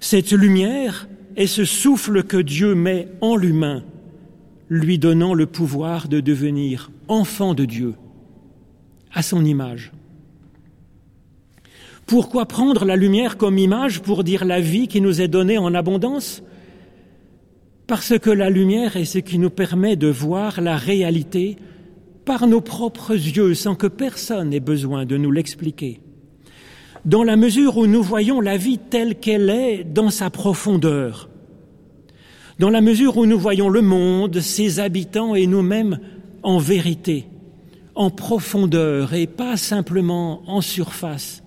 Cette 0.00 0.32
lumière 0.32 1.08
est 1.36 1.46
ce 1.46 1.64
souffle 1.64 2.24
que 2.24 2.36
Dieu 2.36 2.74
met 2.74 3.08
en 3.20 3.36
l'humain, 3.36 3.84
lui 4.68 4.98
donnant 4.98 5.34
le 5.34 5.46
pouvoir 5.46 6.08
de 6.08 6.20
devenir 6.20 6.90
enfant 7.08 7.54
de 7.54 7.64
Dieu, 7.64 7.94
à 9.12 9.22
son 9.22 9.44
image. 9.44 9.92
Pourquoi 12.06 12.46
prendre 12.46 12.84
la 12.84 12.96
lumière 12.96 13.38
comme 13.38 13.56
image 13.56 14.02
pour 14.02 14.24
dire 14.24 14.44
la 14.44 14.60
vie 14.60 14.88
qui 14.88 15.00
nous 15.00 15.22
est 15.22 15.28
donnée 15.28 15.58
en 15.58 15.74
abondance? 15.74 16.42
Parce 17.86 18.18
que 18.18 18.30
la 18.30 18.48
lumière 18.48 18.96
est 18.96 19.04
ce 19.04 19.18
qui 19.18 19.38
nous 19.38 19.50
permet 19.50 19.96
de 19.96 20.08
voir 20.08 20.60
la 20.60 20.76
réalité 20.76 21.56
par 22.24 22.46
nos 22.46 22.62
propres 22.62 23.12
yeux 23.12 23.54
sans 23.54 23.74
que 23.74 23.86
personne 23.86 24.54
ait 24.54 24.60
besoin 24.60 25.04
de 25.04 25.16
nous 25.18 25.30
l'expliquer. 25.30 26.00
Dans 27.04 27.22
la 27.22 27.36
mesure 27.36 27.76
où 27.76 27.86
nous 27.86 28.02
voyons 28.02 28.40
la 28.40 28.56
vie 28.56 28.78
telle 28.78 29.16
qu'elle 29.16 29.50
est 29.50 29.84
dans 29.84 30.08
sa 30.08 30.30
profondeur, 30.30 31.28
dans 32.58 32.70
la 32.70 32.80
mesure 32.80 33.18
où 33.18 33.26
nous 33.26 33.38
voyons 33.38 33.68
le 33.68 33.82
monde, 33.82 34.40
ses 34.40 34.80
habitants 34.80 35.34
et 35.34 35.46
nous-mêmes 35.46 35.98
en 36.42 36.56
vérité, 36.56 37.26
en 37.94 38.08
profondeur 38.08 39.12
et 39.12 39.26
pas 39.26 39.58
simplement 39.58 40.42
en 40.46 40.62
surface, 40.62 41.42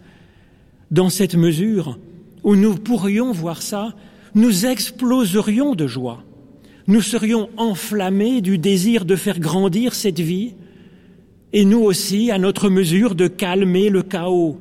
dans 0.91 1.09
cette 1.09 1.35
mesure 1.35 1.97
où 2.43 2.55
nous 2.55 2.75
pourrions 2.75 3.31
voir 3.31 3.63
ça, 3.63 3.95
nous 4.35 4.67
exploserions 4.67 5.73
de 5.73 5.87
joie. 5.87 6.23
Nous 6.87 7.01
serions 7.01 7.49
enflammés 7.57 8.39
du 8.41 8.57
désir 8.57 9.03
de 9.03 9.17
faire 9.17 9.39
grandir 9.39 9.93
cette 9.93 10.21
vie, 10.21 10.53
et 11.51 11.65
nous 11.65 11.79
aussi, 11.79 12.31
à 12.31 12.37
notre 12.37 12.69
mesure, 12.69 13.13
de 13.13 13.27
calmer 13.27 13.89
le 13.89 14.03
chaos, 14.03 14.57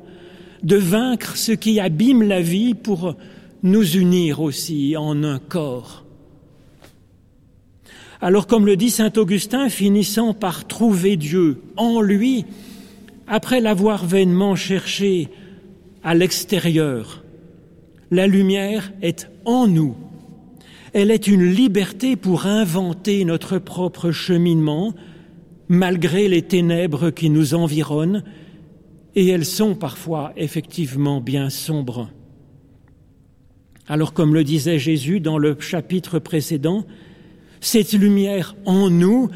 de 0.63 0.75
vaincre 0.75 1.37
ce 1.37 1.53
qui 1.53 1.79
abîme 1.79 2.23
la 2.23 2.41
vie 2.41 2.73
pour 2.73 3.15
nous 3.63 3.95
unir 3.95 4.41
aussi 4.41 4.95
en 4.97 5.23
un 5.23 5.39
corps. 5.39 6.05
Alors 8.19 8.47
comme 8.47 8.65
le 8.65 8.75
dit 8.75 8.89
Saint 8.89 9.13
Augustin, 9.15 9.69
finissant 9.69 10.33
par 10.33 10.67
trouver 10.67 11.17
Dieu 11.17 11.61
en 11.75 12.01
lui, 12.01 12.45
après 13.27 13.61
l'avoir 13.61 14.05
vainement 14.05 14.55
cherché 14.55 15.29
à 16.03 16.15
l'extérieur. 16.15 17.23
La 18.09 18.25
lumière 18.25 18.91
est 19.01 19.29
en 19.45 19.67
nous. 19.67 19.95
Elle 20.99 21.11
est 21.11 21.27
une 21.27 21.45
liberté 21.45 22.15
pour 22.15 22.47
inventer 22.47 23.23
notre 23.23 23.59
propre 23.59 24.09
cheminement, 24.09 24.95
malgré 25.67 26.27
les 26.27 26.41
ténèbres 26.41 27.11
qui 27.11 27.29
nous 27.29 27.53
environnent, 27.53 28.23
et 29.13 29.27
elles 29.27 29.45
sont 29.45 29.75
parfois 29.75 30.33
effectivement 30.37 31.21
bien 31.21 31.51
sombres. 31.51 32.09
Alors 33.87 34.11
comme 34.11 34.33
le 34.33 34.43
disait 34.43 34.79
Jésus 34.79 35.19
dans 35.19 35.37
le 35.37 35.55
chapitre 35.59 36.17
précédent, 36.17 36.83
cette 37.61 37.93
lumière 37.93 38.55
en 38.65 38.89
nous 38.89 39.29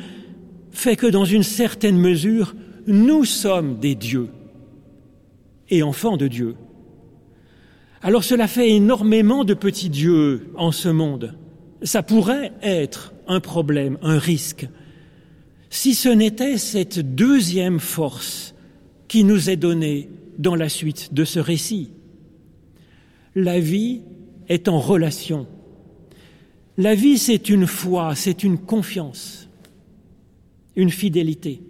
fait 0.72 0.95
que 0.95 1.05
dans 1.05 1.26
une 1.26 1.43
certaine 1.43 1.99
mesure, 1.99 2.55
nous 2.88 3.24
sommes 3.24 3.78
des 3.78 3.93
dieux 3.93 4.30
et 5.70 5.84
enfants 5.84 6.18
de 6.18 6.28
Dieu. 6.28 6.55
Alors 8.01 8.24
cela 8.24 8.47
fait 8.47 8.72
énormément 8.72 9.43
de 9.43 9.53
petits 9.53 9.91
dieux 9.91 10.49
en 10.55 10.72
ce 10.72 10.89
monde. 10.89 11.36
Ça 11.84 12.03
pourrait 12.03 12.51
être 12.61 13.13
un 13.27 13.39
problème, 13.39 13.97
un 14.01 14.19
risque, 14.19 14.67
si 15.69 15.95
ce 15.95 16.09
n'était 16.09 16.57
cette 16.57 16.99
deuxième 17.15 17.79
force 17.79 18.53
qui 19.07 19.23
nous 19.23 19.49
est 19.49 19.57
donnée 19.57 20.09
dans 20.38 20.55
la 20.55 20.69
suite 20.69 21.13
de 21.13 21.23
ce 21.23 21.39
récit. 21.39 21.91
La 23.36 23.59
vie 23.59 24.01
est 24.49 24.67
en 24.67 24.79
relation. 24.79 25.47
La 26.77 26.95
vie, 26.95 27.17
c'est 27.17 27.49
une 27.49 27.67
foi, 27.67 28.15
c'est 28.15 28.43
une 28.43 28.57
confiance, 28.57 29.49
une 30.75 30.89
fidélité. 30.89 31.61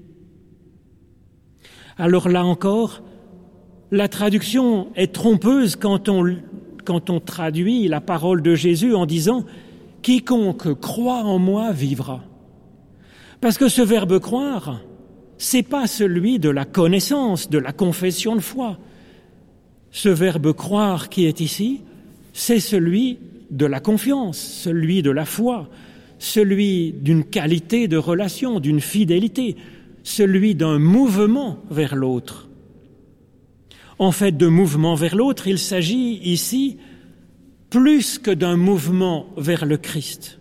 Alors 1.97 2.29
là 2.29 2.45
encore, 2.45 3.03
la 3.91 4.07
traduction 4.07 4.87
est 4.95 5.13
trompeuse 5.13 5.75
quand 5.75 6.09
on, 6.09 6.37
quand 6.85 7.09
on 7.09 7.19
traduit 7.19 7.87
la 7.87 8.01
parole 8.01 8.41
de 8.41 8.55
Jésus 8.55 8.95
en 8.95 9.05
disant 9.05 9.45
Quiconque 10.01 10.79
croit 10.79 11.23
en 11.23 11.39
moi 11.39 11.71
vivra. 11.71 12.23
Parce 13.39 13.57
que 13.57 13.69
ce 13.69 13.81
verbe 13.81 14.19
croire, 14.19 14.81
c'est 15.37 15.63
pas 15.63 15.87
celui 15.87 16.39
de 16.39 16.49
la 16.49 16.65
connaissance, 16.65 17.49
de 17.49 17.57
la 17.57 17.71
confession 17.71 18.35
de 18.35 18.41
foi. 18.41 18.77
Ce 19.91 20.09
verbe 20.09 20.53
croire 20.53 21.09
qui 21.09 21.25
est 21.25 21.39
ici, 21.39 21.81
c'est 22.33 22.59
celui 22.59 23.19
de 23.49 23.65
la 23.65 23.79
confiance, 23.79 24.37
celui 24.37 25.01
de 25.01 25.11
la 25.11 25.25
foi, 25.25 25.69
celui 26.19 26.93
d'une 26.93 27.23
qualité 27.23 27.87
de 27.87 27.97
relation, 27.97 28.59
d'une 28.59 28.79
fidélité, 28.79 29.55
celui 30.03 30.55
d'un 30.55 30.79
mouvement 30.79 31.57
vers 31.69 31.95
l'autre 31.95 32.47
en 34.01 34.11
fait 34.11 34.35
de 34.35 34.47
mouvement 34.47 34.95
vers 34.95 35.15
l'autre, 35.15 35.47
il 35.47 35.59
s'agit 35.59 36.19
ici 36.23 36.77
plus 37.71 38.19
que 38.19 38.31
d'un 38.31 38.57
mouvement 38.57 39.27
vers 39.37 39.65
le 39.65 39.77
Christ. 39.77 40.39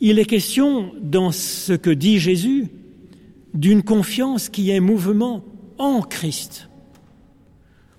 Il 0.00 0.18
est 0.18 0.26
question, 0.26 0.92
dans 1.00 1.32
ce 1.32 1.72
que 1.72 1.90
dit 1.90 2.18
Jésus, 2.18 2.68
d'une 3.54 3.82
confiance 3.82 4.50
qui 4.50 4.70
est 4.70 4.80
mouvement 4.80 5.42
en 5.78 6.02
Christ, 6.02 6.68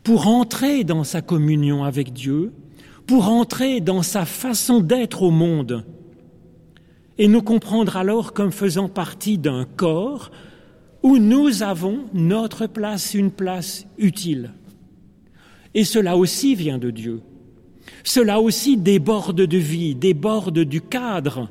pour 0.03 0.27
entrer 0.27 0.83
dans 0.83 1.03
sa 1.03 1.23
communion 1.23 1.83
avec 1.83 2.13
Dieu, 2.13 2.53
pour 3.07 3.27
entrer 3.27 3.81
dans 3.81 4.03
sa 4.03 4.25
façon 4.25 4.81
d'être 4.81 5.23
au 5.23 5.31
monde, 5.31 5.83
et 7.17 7.27
nous 7.27 7.41
comprendre 7.41 7.97
alors 7.97 8.33
comme 8.33 8.51
faisant 8.51 8.87
partie 8.87 9.39
d'un 9.39 9.65
corps, 9.65 10.29
où 11.01 11.17
nous 11.17 11.63
avons 11.63 12.05
notre 12.13 12.67
place, 12.67 13.15
une 13.15 13.31
place 13.31 13.87
utile. 13.97 14.51
Et 15.73 15.85
cela 15.85 16.17
aussi 16.17 16.53
vient 16.53 16.77
de 16.77 16.91
Dieu. 16.91 17.21
Cela 18.03 18.39
aussi 18.39 18.77
déborde 18.77 19.41
de 19.41 19.57
vie, 19.57 19.95
déborde 19.95 20.59
du 20.59 20.81
cadre 20.81 21.49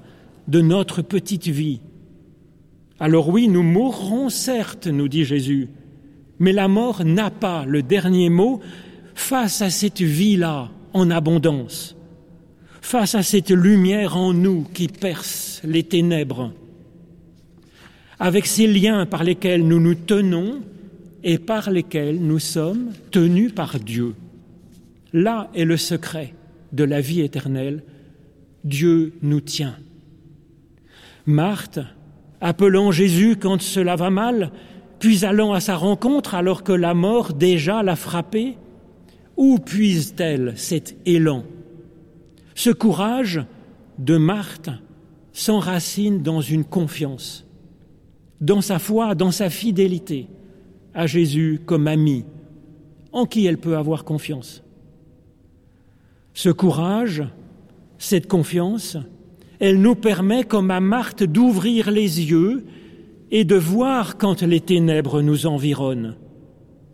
de 0.49 0.61
notre 0.61 1.03
petite 1.03 1.49
vie. 1.49 1.81
Alors 3.01 3.29
oui, 3.29 3.49
nous 3.49 3.63
mourrons 3.63 4.29
certes, 4.29 4.87
nous 4.87 5.09
dit 5.09 5.25
Jésus, 5.25 5.69
mais 6.39 6.53
la 6.53 6.69
mort 6.69 7.05
n'a 7.05 7.31
pas 7.31 7.65
le 7.67 7.83
dernier 7.83 8.31
mot 8.31 8.61
face 9.15 9.63
à 9.63 9.71
cette 9.71 10.01
vie-là 10.01 10.71
en 10.93 11.11
abondance, 11.11 11.97
face 12.81 13.15
à 13.15 13.23
cette 13.23 13.51
lumière 13.51 14.17
en 14.17 14.33
nous 14.33 14.65
qui 14.75 14.89
perce 14.89 15.61
les 15.65 15.83
ténèbres 15.83 16.53
avec 18.19 18.47
ces 18.47 18.67
liens 18.67 19.07
par 19.07 19.25
lesquels 19.25 19.67
nous 19.67 19.81
nous 19.81 19.95
tenons 19.95 20.61
et 21.23 21.39
par 21.39 21.71
lesquels 21.71 22.19
nous 22.21 22.39
sommes 22.39 22.93
tenus 23.11 23.53
par 23.53 23.79
Dieu. 23.79 24.15
Là 25.15 25.49
est 25.55 25.65
le 25.65 25.79
secret 25.79 26.35
de 26.73 26.85
la 26.85 27.01
vie 27.01 27.23
éternelle. 27.23 27.83
Dieu 28.65 29.15
nous 29.23 29.41
tient. 29.41 29.77
Marthe, 31.25 31.81
appelant 32.43 32.93
Jésus 32.93 33.37
quand 33.37 33.63
cela 33.63 33.97
va 33.97 34.11
mal, 34.11 34.53
puis 34.99 35.25
allant 35.25 35.55
à 35.55 35.61
sa 35.61 35.77
rencontre 35.77 36.35
alors 36.35 36.63
que 36.63 36.73
la 36.73 36.93
mort 36.93 37.33
déjà 37.33 37.83
l'a 37.83 37.97
frappée, 37.97 38.59
où 39.39 39.59
puise-t-elle 39.59 40.53
cet 40.57 40.97
élan? 41.07 41.45
Ce 42.55 42.69
courage 42.69 43.43
de 43.99 44.19
Marthe 44.19 44.69
s'enracine 45.33 46.23
dans 46.23 46.43
une 46.43 46.65
confiance 46.65 47.45
dans 48.41 48.61
sa 48.61 48.79
foi, 48.79 49.15
dans 49.15 49.31
sa 49.31 49.51
fidélité 49.51 50.29
à 50.93 51.07
Jésus 51.07 51.61
comme 51.65 51.89
ami, 51.89 52.25
en 53.13 53.27
qui 53.27 53.47
elle 53.47 53.59
peut 53.59 53.77
avoir 53.77 54.05
confiance. 54.05 54.64
Ce 56.35 56.51
courage, 56.51 57.25
cette 57.97 58.29
confiance, 58.29 58.99
elle 59.61 59.81
nous 59.81 59.95
permet, 59.95 60.45
comme 60.45 60.71
à 60.71 60.81
Marthe, 60.81 61.23
d'ouvrir 61.23 61.91
les 61.91 62.21
yeux 62.21 62.67
et 63.31 63.45
de 63.45 63.57
voir 63.57 64.19
quand 64.19 64.43
les 64.43 64.61
ténèbres 64.61 65.23
nous 65.23 65.47
environnent, 65.47 66.17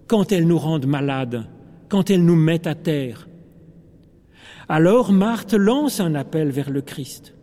quand 0.06 0.30
elles 0.30 0.46
nous 0.46 0.58
rendent 0.58 0.86
malades, 0.86 1.46
quand 1.88 2.10
elles 2.10 2.24
nous 2.24 2.36
mettent 2.36 2.68
à 2.68 2.74
terre. 2.76 3.28
Alors 4.68 5.10
Marthe 5.10 5.54
lance 5.54 5.98
un 5.98 6.14
appel 6.14 6.50
vers 6.50 6.70
le 6.70 6.82
Christ. 6.82 7.34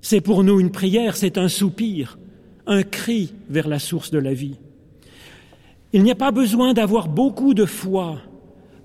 C'est 0.00 0.20
pour 0.20 0.44
nous 0.44 0.60
une 0.60 0.70
prière, 0.70 1.16
c'est 1.16 1.38
un 1.38 1.48
soupir 1.48 2.18
un 2.66 2.82
cri 2.82 3.34
vers 3.48 3.68
la 3.68 3.78
source 3.78 4.10
de 4.10 4.18
la 4.18 4.34
vie. 4.34 4.58
Il 5.92 6.02
n'y 6.02 6.10
a 6.10 6.16
pas 6.16 6.30
besoin 6.30 6.72
d'avoir 6.72 7.08
beaucoup 7.08 7.54
de 7.54 7.64
foi, 7.64 8.18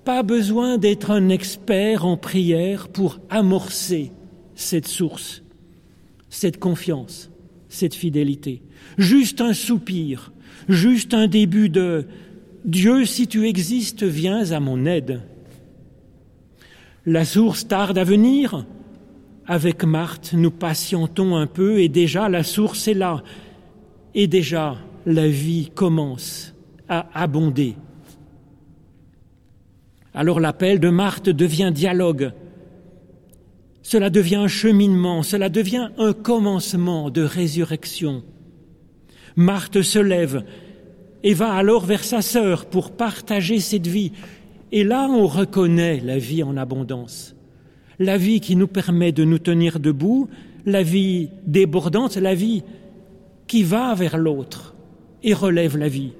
pas 0.08 0.22
besoin 0.22 0.78
d'être 0.78 1.10
un 1.10 1.28
expert 1.28 2.06
en 2.06 2.16
prière 2.16 2.88
pour 2.88 3.18
amorcer 3.28 4.10
cette 4.54 4.86
source, 4.86 5.42
cette 6.30 6.58
confiance, 6.58 7.30
cette 7.68 7.94
fidélité. 7.94 8.62
Juste 8.96 9.42
un 9.42 9.52
soupir, 9.52 10.32
juste 10.66 11.12
un 11.12 11.26
début 11.26 11.68
de 11.68 12.06
Dieu, 12.64 13.04
si 13.04 13.26
tu 13.26 13.46
existes, 13.46 14.02
viens 14.02 14.50
à 14.50 14.60
mon 14.60 14.86
aide. 14.86 15.20
La 17.04 17.26
source 17.26 17.68
tarde 17.68 17.98
à 17.98 18.04
venir. 18.04 18.64
Avec 19.46 19.84
Marthe, 19.84 20.32
nous 20.32 20.50
patientons 20.50 21.36
un 21.36 21.46
peu 21.46 21.80
et 21.80 21.90
déjà 21.90 22.30
la 22.30 22.44
source 22.44 22.88
est 22.88 22.94
là. 22.94 23.22
Et 24.14 24.26
déjà 24.26 24.78
la 25.04 25.28
vie 25.28 25.70
commence 25.74 26.54
à 26.88 27.10
abonder. 27.12 27.76
Alors 30.14 30.40
l'appel 30.40 30.80
de 30.80 30.88
Marthe 30.88 31.28
devient 31.28 31.70
dialogue. 31.72 32.32
Cela 33.82 34.10
devient 34.10 34.36
un 34.36 34.48
cheminement, 34.48 35.22
cela 35.22 35.48
devient 35.48 35.90
un 35.98 36.12
commencement 36.12 37.10
de 37.10 37.22
résurrection. 37.22 38.22
Marthe 39.36 39.82
se 39.82 39.98
lève 39.98 40.44
et 41.22 41.34
va 41.34 41.52
alors 41.54 41.84
vers 41.84 42.04
sa 42.04 42.22
sœur 42.22 42.66
pour 42.66 42.90
partager 42.90 43.60
cette 43.60 43.86
vie. 43.86 44.12
Et 44.72 44.84
là, 44.84 45.08
on 45.10 45.26
reconnaît 45.26 46.00
la 46.00 46.18
vie 46.18 46.42
en 46.42 46.56
abondance, 46.56 47.34
la 47.98 48.18
vie 48.18 48.40
qui 48.40 48.56
nous 48.56 48.66
permet 48.66 49.12
de 49.12 49.24
nous 49.24 49.38
tenir 49.38 49.80
debout, 49.80 50.28
la 50.66 50.82
vie 50.82 51.30
débordante, 51.46 52.16
la 52.16 52.34
vie 52.34 52.62
qui 53.46 53.62
va 53.62 53.94
vers 53.94 54.18
l'autre 54.18 54.74
et 55.22 55.34
relève 55.34 55.76
la 55.76 55.88
vie. 55.88 56.12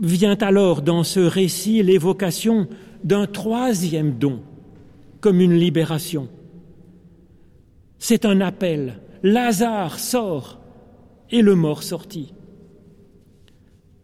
Vient 0.00 0.36
alors 0.40 0.80
dans 0.80 1.04
ce 1.04 1.20
récit 1.20 1.82
l'évocation 1.82 2.68
d'un 3.04 3.26
troisième 3.26 4.18
don, 4.18 4.40
comme 5.20 5.40
une 5.40 5.54
libération. 5.54 6.28
C'est 7.98 8.24
un 8.24 8.40
appel. 8.40 9.00
Lazare 9.22 9.98
sort 9.98 10.58
et 11.30 11.42
le 11.42 11.54
mort 11.54 11.82
sortit. 11.82 12.32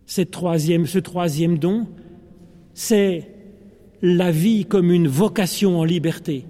Ce 0.05 0.21
troisième 0.21 1.59
don, 1.59 1.87
c'est 2.75 3.31
la 4.03 4.31
vie 4.31 4.67
comme 4.67 4.91
une 4.91 5.09
vocation 5.09 5.81
en 5.81 5.85
liberté 5.85 6.45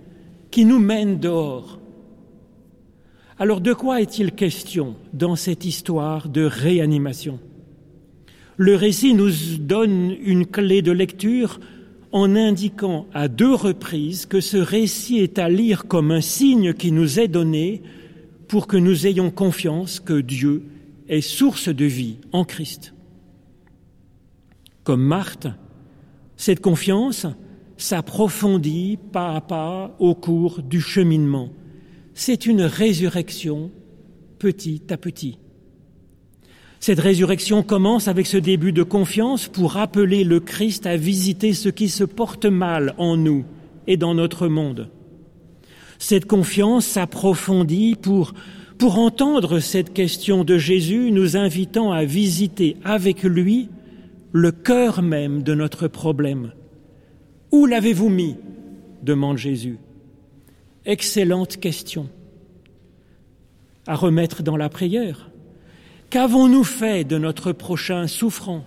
qui 0.50 0.64
nous 0.64 0.80
mène 0.80 1.20
dehors. 1.20 1.78
Alors 3.38 3.60
de 3.60 3.72
quoi 3.72 4.00
est-il 4.00 4.32
question 4.32 4.96
dans 5.12 5.36
cette 5.36 5.64
histoire 5.64 6.28
de 6.28 6.42
réanimation? 6.42 7.38
Le 8.58 8.74
récit 8.74 9.12
nous 9.12 9.30
donne 9.58 10.16
une 10.22 10.46
clé 10.46 10.80
de 10.80 10.92
lecture 10.92 11.60
en 12.12 12.34
indiquant 12.34 13.06
à 13.12 13.28
deux 13.28 13.54
reprises 13.54 14.24
que 14.24 14.40
ce 14.40 14.56
récit 14.56 15.18
est 15.18 15.38
à 15.38 15.50
lire 15.50 15.86
comme 15.86 16.10
un 16.10 16.22
signe 16.22 16.72
qui 16.72 16.90
nous 16.90 17.20
est 17.20 17.28
donné 17.28 17.82
pour 18.48 18.66
que 18.66 18.78
nous 18.78 19.06
ayons 19.06 19.30
confiance 19.30 20.00
que 20.00 20.20
Dieu 20.20 20.62
est 21.08 21.20
source 21.20 21.68
de 21.68 21.84
vie 21.84 22.16
en 22.32 22.44
Christ. 22.44 22.94
Comme 24.84 25.02
Marthe, 25.02 25.48
cette 26.36 26.60
confiance 26.60 27.26
s'approfondit 27.76 28.98
pas 29.12 29.34
à 29.34 29.40
pas 29.42 29.94
au 29.98 30.14
cours 30.14 30.62
du 30.62 30.80
cheminement. 30.80 31.50
C'est 32.14 32.46
une 32.46 32.62
résurrection 32.62 33.70
petit 34.38 34.82
à 34.88 34.96
petit. 34.96 35.38
Cette 36.80 37.00
résurrection 37.00 37.62
commence 37.62 38.06
avec 38.06 38.26
ce 38.26 38.36
début 38.36 38.72
de 38.72 38.82
confiance 38.82 39.48
pour 39.48 39.76
appeler 39.76 40.24
le 40.24 40.40
Christ 40.40 40.86
à 40.86 40.96
visiter 40.96 41.52
ce 41.52 41.68
qui 41.68 41.88
se 41.88 42.04
porte 42.04 42.44
mal 42.44 42.94
en 42.98 43.16
nous 43.16 43.44
et 43.86 43.96
dans 43.96 44.14
notre 44.14 44.48
monde. 44.48 44.88
Cette 45.98 46.26
confiance 46.26 46.84
s'approfondit 46.84 47.96
pour, 48.00 48.34
pour 48.78 48.98
entendre 48.98 49.58
cette 49.60 49.94
question 49.94 50.44
de 50.44 50.58
Jésus, 50.58 51.10
nous 51.10 51.36
invitant 51.36 51.92
à 51.92 52.04
visiter 52.04 52.76
avec 52.84 53.22
lui 53.22 53.68
le 54.32 54.52
cœur 54.52 55.02
même 55.02 55.42
de 55.42 55.54
notre 55.54 55.88
problème. 55.88 56.52
Où 57.52 57.66
l'avez-vous 57.66 58.10
mis? 58.10 58.36
demande 59.02 59.38
Jésus. 59.38 59.78
Excellente 60.84 61.56
question 61.58 62.08
à 63.86 63.94
remettre 63.94 64.42
dans 64.42 64.56
la 64.56 64.68
prière. 64.68 65.30
Qu'avons-nous 66.16 66.64
fait 66.64 67.04
de 67.04 67.18
notre 67.18 67.52
prochain 67.52 68.06
souffrant? 68.06 68.64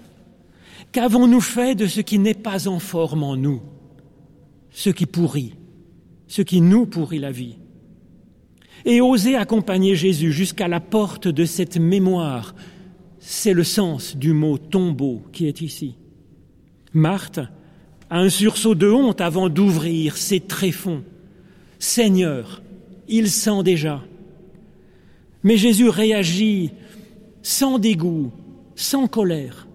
Qu'avons-nous 0.91 1.41
fait 1.41 1.73
de 1.73 1.87
ce 1.87 1.99
qui 1.99 2.19
n'est 2.19 2.35
pas 2.35 2.67
en 2.67 2.77
forme 2.77 3.23
en 3.23 3.35
nous? 3.35 3.63
Ce 4.69 4.91
qui 4.91 5.07
pourrit 5.07 5.55
ce 6.27 6.43
qui 6.43 6.61
nous 6.61 6.85
pourrit 6.85 7.17
la 7.17 7.31
vie. 7.31 7.55
Et 8.85 9.01
oser 9.01 9.35
accompagner 9.35 9.95
Jésus 9.95 10.31
jusqu'à 10.31 10.67
la 10.67 10.79
porte 10.79 11.27
de 11.27 11.43
cette 11.43 11.77
mémoire, 11.77 12.53
c'est 13.17 13.53
le 13.53 13.63
sens 13.63 14.15
du 14.15 14.31
mot 14.31 14.59
tombeau 14.59 15.23
qui 15.33 15.47
est 15.47 15.61
ici. 15.61 15.95
Marthe 16.93 17.39
a 18.11 18.19
un 18.19 18.29
sursaut 18.29 18.75
de 18.75 18.91
honte 18.91 19.21
avant 19.21 19.49
d'ouvrir 19.49 20.17
ses 20.17 20.39
tréfonds. 20.39 21.03
Seigneur, 21.79 22.61
il 23.07 23.27
sent 23.27 23.63
déjà. 23.63 24.03
Mais 25.41 25.57
Jésus 25.57 25.89
réagit 25.89 26.69
sans 27.41 27.79
dégoût, 27.79 28.31
sans 28.75 29.07
colère. 29.07 29.67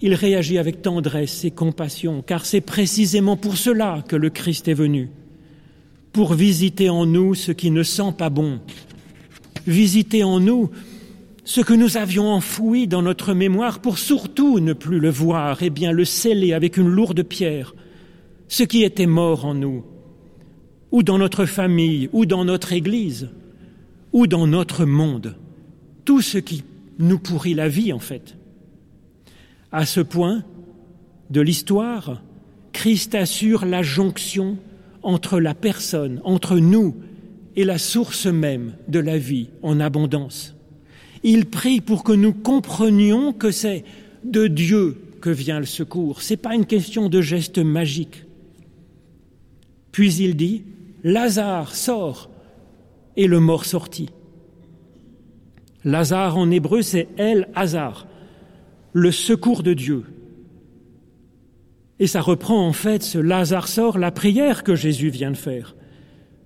Il 0.00 0.14
réagit 0.14 0.58
avec 0.58 0.82
tendresse 0.82 1.44
et 1.44 1.50
compassion, 1.50 2.22
car 2.22 2.44
c'est 2.44 2.60
précisément 2.60 3.36
pour 3.36 3.56
cela 3.56 4.04
que 4.06 4.16
le 4.16 4.30
Christ 4.30 4.68
est 4.68 4.74
venu. 4.74 5.10
Pour 6.12 6.34
visiter 6.34 6.90
en 6.90 7.06
nous 7.06 7.34
ce 7.34 7.52
qui 7.52 7.70
ne 7.70 7.82
sent 7.82 8.12
pas 8.16 8.30
bon, 8.30 8.60
visiter 9.66 10.24
en 10.24 10.40
nous 10.40 10.70
ce 11.44 11.60
que 11.60 11.74
nous 11.74 11.96
avions 11.96 12.32
enfoui 12.32 12.86
dans 12.86 13.02
notre 13.02 13.34
mémoire 13.34 13.80
pour 13.80 13.98
surtout 13.98 14.60
ne 14.60 14.72
plus 14.72 14.98
le 14.98 15.10
voir 15.10 15.62
et 15.62 15.70
bien 15.70 15.92
le 15.92 16.04
sceller 16.04 16.52
avec 16.52 16.76
une 16.76 16.88
lourde 16.88 17.22
pierre, 17.22 17.74
ce 18.48 18.62
qui 18.62 18.82
était 18.82 19.06
mort 19.06 19.44
en 19.44 19.54
nous, 19.54 19.84
ou 20.90 21.02
dans 21.02 21.18
notre 21.18 21.44
famille, 21.44 22.08
ou 22.12 22.24
dans 22.24 22.44
notre 22.44 22.72
Église, 22.72 23.28
ou 24.12 24.26
dans 24.26 24.46
notre 24.46 24.84
monde, 24.84 25.36
tout 26.04 26.20
ce 26.20 26.38
qui 26.38 26.62
nous 26.98 27.18
pourrit 27.18 27.54
la 27.54 27.68
vie 27.68 27.92
en 27.92 27.98
fait. 27.98 28.36
À 29.72 29.86
ce 29.86 30.00
point 30.00 30.44
de 31.30 31.40
l'histoire, 31.40 32.22
Christ 32.72 33.14
assure 33.14 33.64
la 33.64 33.82
jonction 33.82 34.56
entre 35.02 35.40
la 35.40 35.54
personne, 35.54 36.20
entre 36.24 36.58
nous 36.58 36.96
et 37.56 37.64
la 37.64 37.78
source 37.78 38.26
même 38.26 38.74
de 38.88 38.98
la 38.98 39.18
vie 39.18 39.48
en 39.62 39.80
abondance. 39.80 40.54
Il 41.22 41.46
prie 41.46 41.80
pour 41.80 42.04
que 42.04 42.12
nous 42.12 42.32
comprenions 42.32 43.32
que 43.32 43.50
c'est 43.50 43.84
de 44.24 44.46
Dieu 44.46 44.96
que 45.20 45.30
vient 45.30 45.60
le 45.60 45.66
secours. 45.66 46.20
Ce 46.20 46.32
n'est 46.32 46.38
pas 46.38 46.54
une 46.54 46.66
question 46.66 47.08
de 47.08 47.20
geste 47.20 47.58
magique. 47.58 48.24
Puis 49.92 50.14
il 50.16 50.36
dit, 50.36 50.64
Lazare 51.02 51.74
sort, 51.74 52.30
et 53.16 53.26
le 53.26 53.40
mort 53.40 53.64
sortit. 53.64 54.10
Lazare 55.84 56.38
en 56.38 56.50
hébreu, 56.50 56.82
c'est 56.82 57.08
El 57.18 57.48
Hazar, 57.54 58.06
le 58.92 59.12
secours 59.12 59.62
de 59.62 59.74
Dieu. 59.74 60.04
Et 62.00 62.06
ça 62.06 62.20
reprend 62.20 62.66
en 62.66 62.72
fait 62.72 63.02
ce 63.02 63.18
Lazare 63.18 63.68
sort, 63.68 63.98
la 63.98 64.10
prière 64.10 64.64
que 64.64 64.74
Jésus 64.74 65.10
vient 65.10 65.30
de 65.30 65.36
faire, 65.36 65.76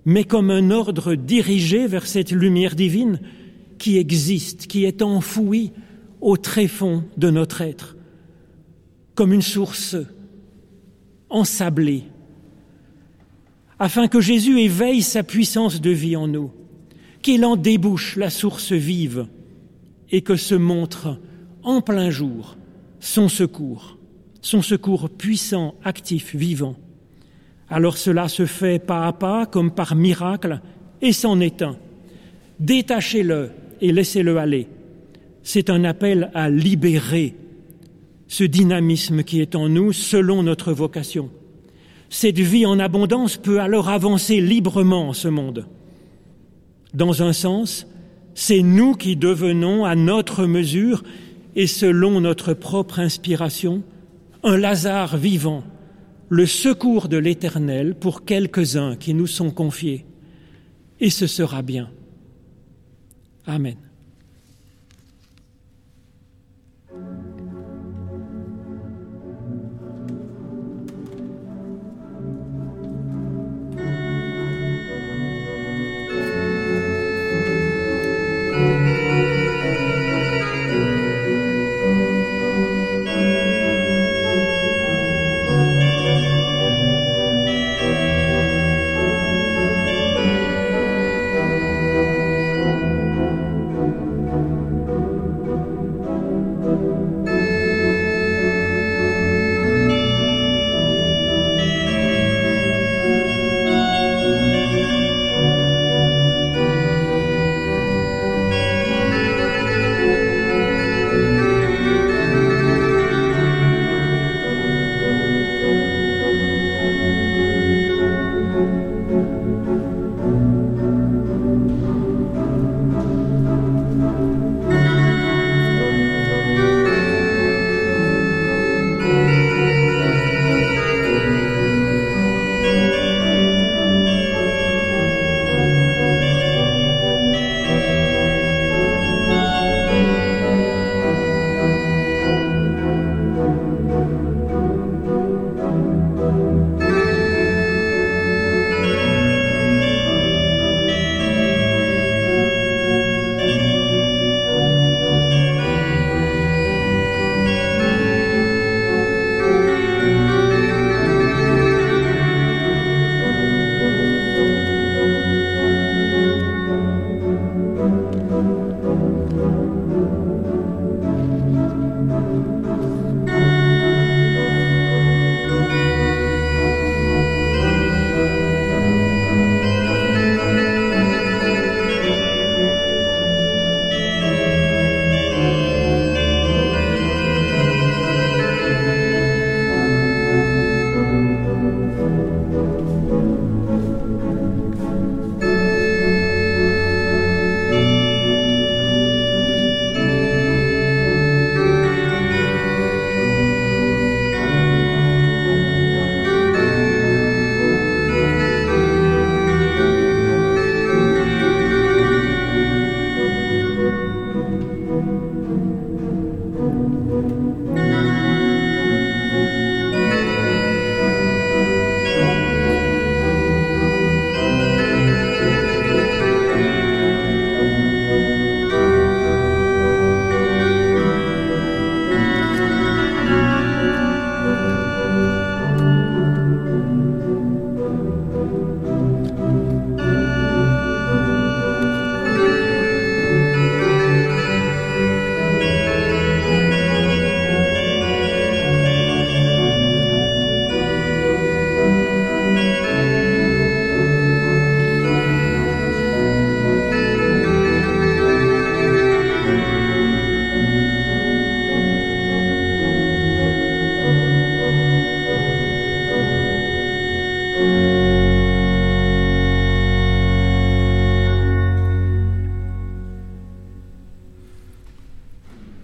mais 0.05 0.23
comme 0.23 0.51
un 0.51 0.71
ordre 0.71 1.15
dirigé 1.15 1.87
vers 1.87 2.05
cette 2.05 2.31
lumière 2.31 2.75
divine 2.75 3.19
qui 3.77 3.97
existe, 3.97 4.67
qui 4.67 4.85
est 4.85 5.01
enfouie 5.01 5.71
au 6.21 6.37
tréfonds 6.37 7.03
de 7.17 7.29
notre 7.29 7.61
être, 7.61 7.95
comme 9.15 9.33
une 9.33 9.41
source 9.41 9.95
ensablée, 11.29 12.03
afin 13.79 14.07
que 14.07 14.19
Jésus 14.19 14.59
éveille 14.59 15.01
sa 15.01 15.23
puissance 15.23 15.79
de 15.79 15.91
vie 15.91 16.17
en 16.17 16.27
nous, 16.27 16.51
qu'il 17.21 17.45
en 17.45 17.55
débouche 17.55 18.15
la 18.15 18.29
source 18.29 18.71
vive 18.71 19.27
et 20.11 20.21
que 20.21 20.35
se 20.35 20.55
montre 20.55 21.19
en 21.63 21.81
plein 21.81 22.09
jour 22.09 22.57
son 22.99 23.29
secours 23.29 23.99
son 24.41 24.61
secours 24.61 25.09
puissant, 25.09 25.75
actif, 25.83 26.35
vivant. 26.35 26.75
Alors 27.69 27.97
cela 27.97 28.27
se 28.27 28.45
fait 28.45 28.79
pas 28.79 29.05
à 29.05 29.13
pas, 29.13 29.45
comme 29.45 29.71
par 29.71 29.95
miracle, 29.95 30.61
et 31.01 31.13
s'en 31.13 31.39
éteint. 31.39 31.77
Détachez-le 32.59 33.51
et 33.81 33.91
laissez-le 33.91 34.37
aller. 34.37 34.67
C'est 35.43 35.69
un 35.69 35.83
appel 35.83 36.31
à 36.33 36.49
libérer 36.49 37.35
ce 38.27 38.43
dynamisme 38.43 39.23
qui 39.23 39.41
est 39.41 39.55
en 39.55 39.69
nous 39.69 39.93
selon 39.93 40.43
notre 40.43 40.73
vocation. 40.73 41.29
Cette 42.09 42.39
vie 42.39 42.65
en 42.65 42.79
abondance 42.79 43.37
peut 43.37 43.59
alors 43.59 43.89
avancer 43.89 44.41
librement 44.41 45.09
en 45.09 45.13
ce 45.13 45.27
monde. 45.27 45.67
Dans 46.93 47.23
un 47.23 47.33
sens, 47.33 47.87
c'est 48.33 48.61
nous 48.61 48.93
qui 48.93 49.15
devenons 49.15 49.85
à 49.85 49.95
notre 49.95 50.45
mesure 50.45 51.03
et 51.55 51.67
selon 51.67 52.21
notre 52.21 52.53
propre 52.53 52.99
inspiration 52.99 53.83
un 54.43 54.57
Lazare 54.57 55.17
vivant, 55.17 55.63
le 56.29 56.45
secours 56.45 57.09
de 57.09 57.17
l'Éternel 57.17 57.95
pour 57.95 58.23
quelques-uns 58.23 58.95
qui 58.95 59.13
nous 59.13 59.27
sont 59.27 59.51
confiés. 59.51 60.05
Et 60.99 61.09
ce 61.09 61.27
sera 61.27 61.61
bien. 61.61 61.89
Amen. 63.45 63.75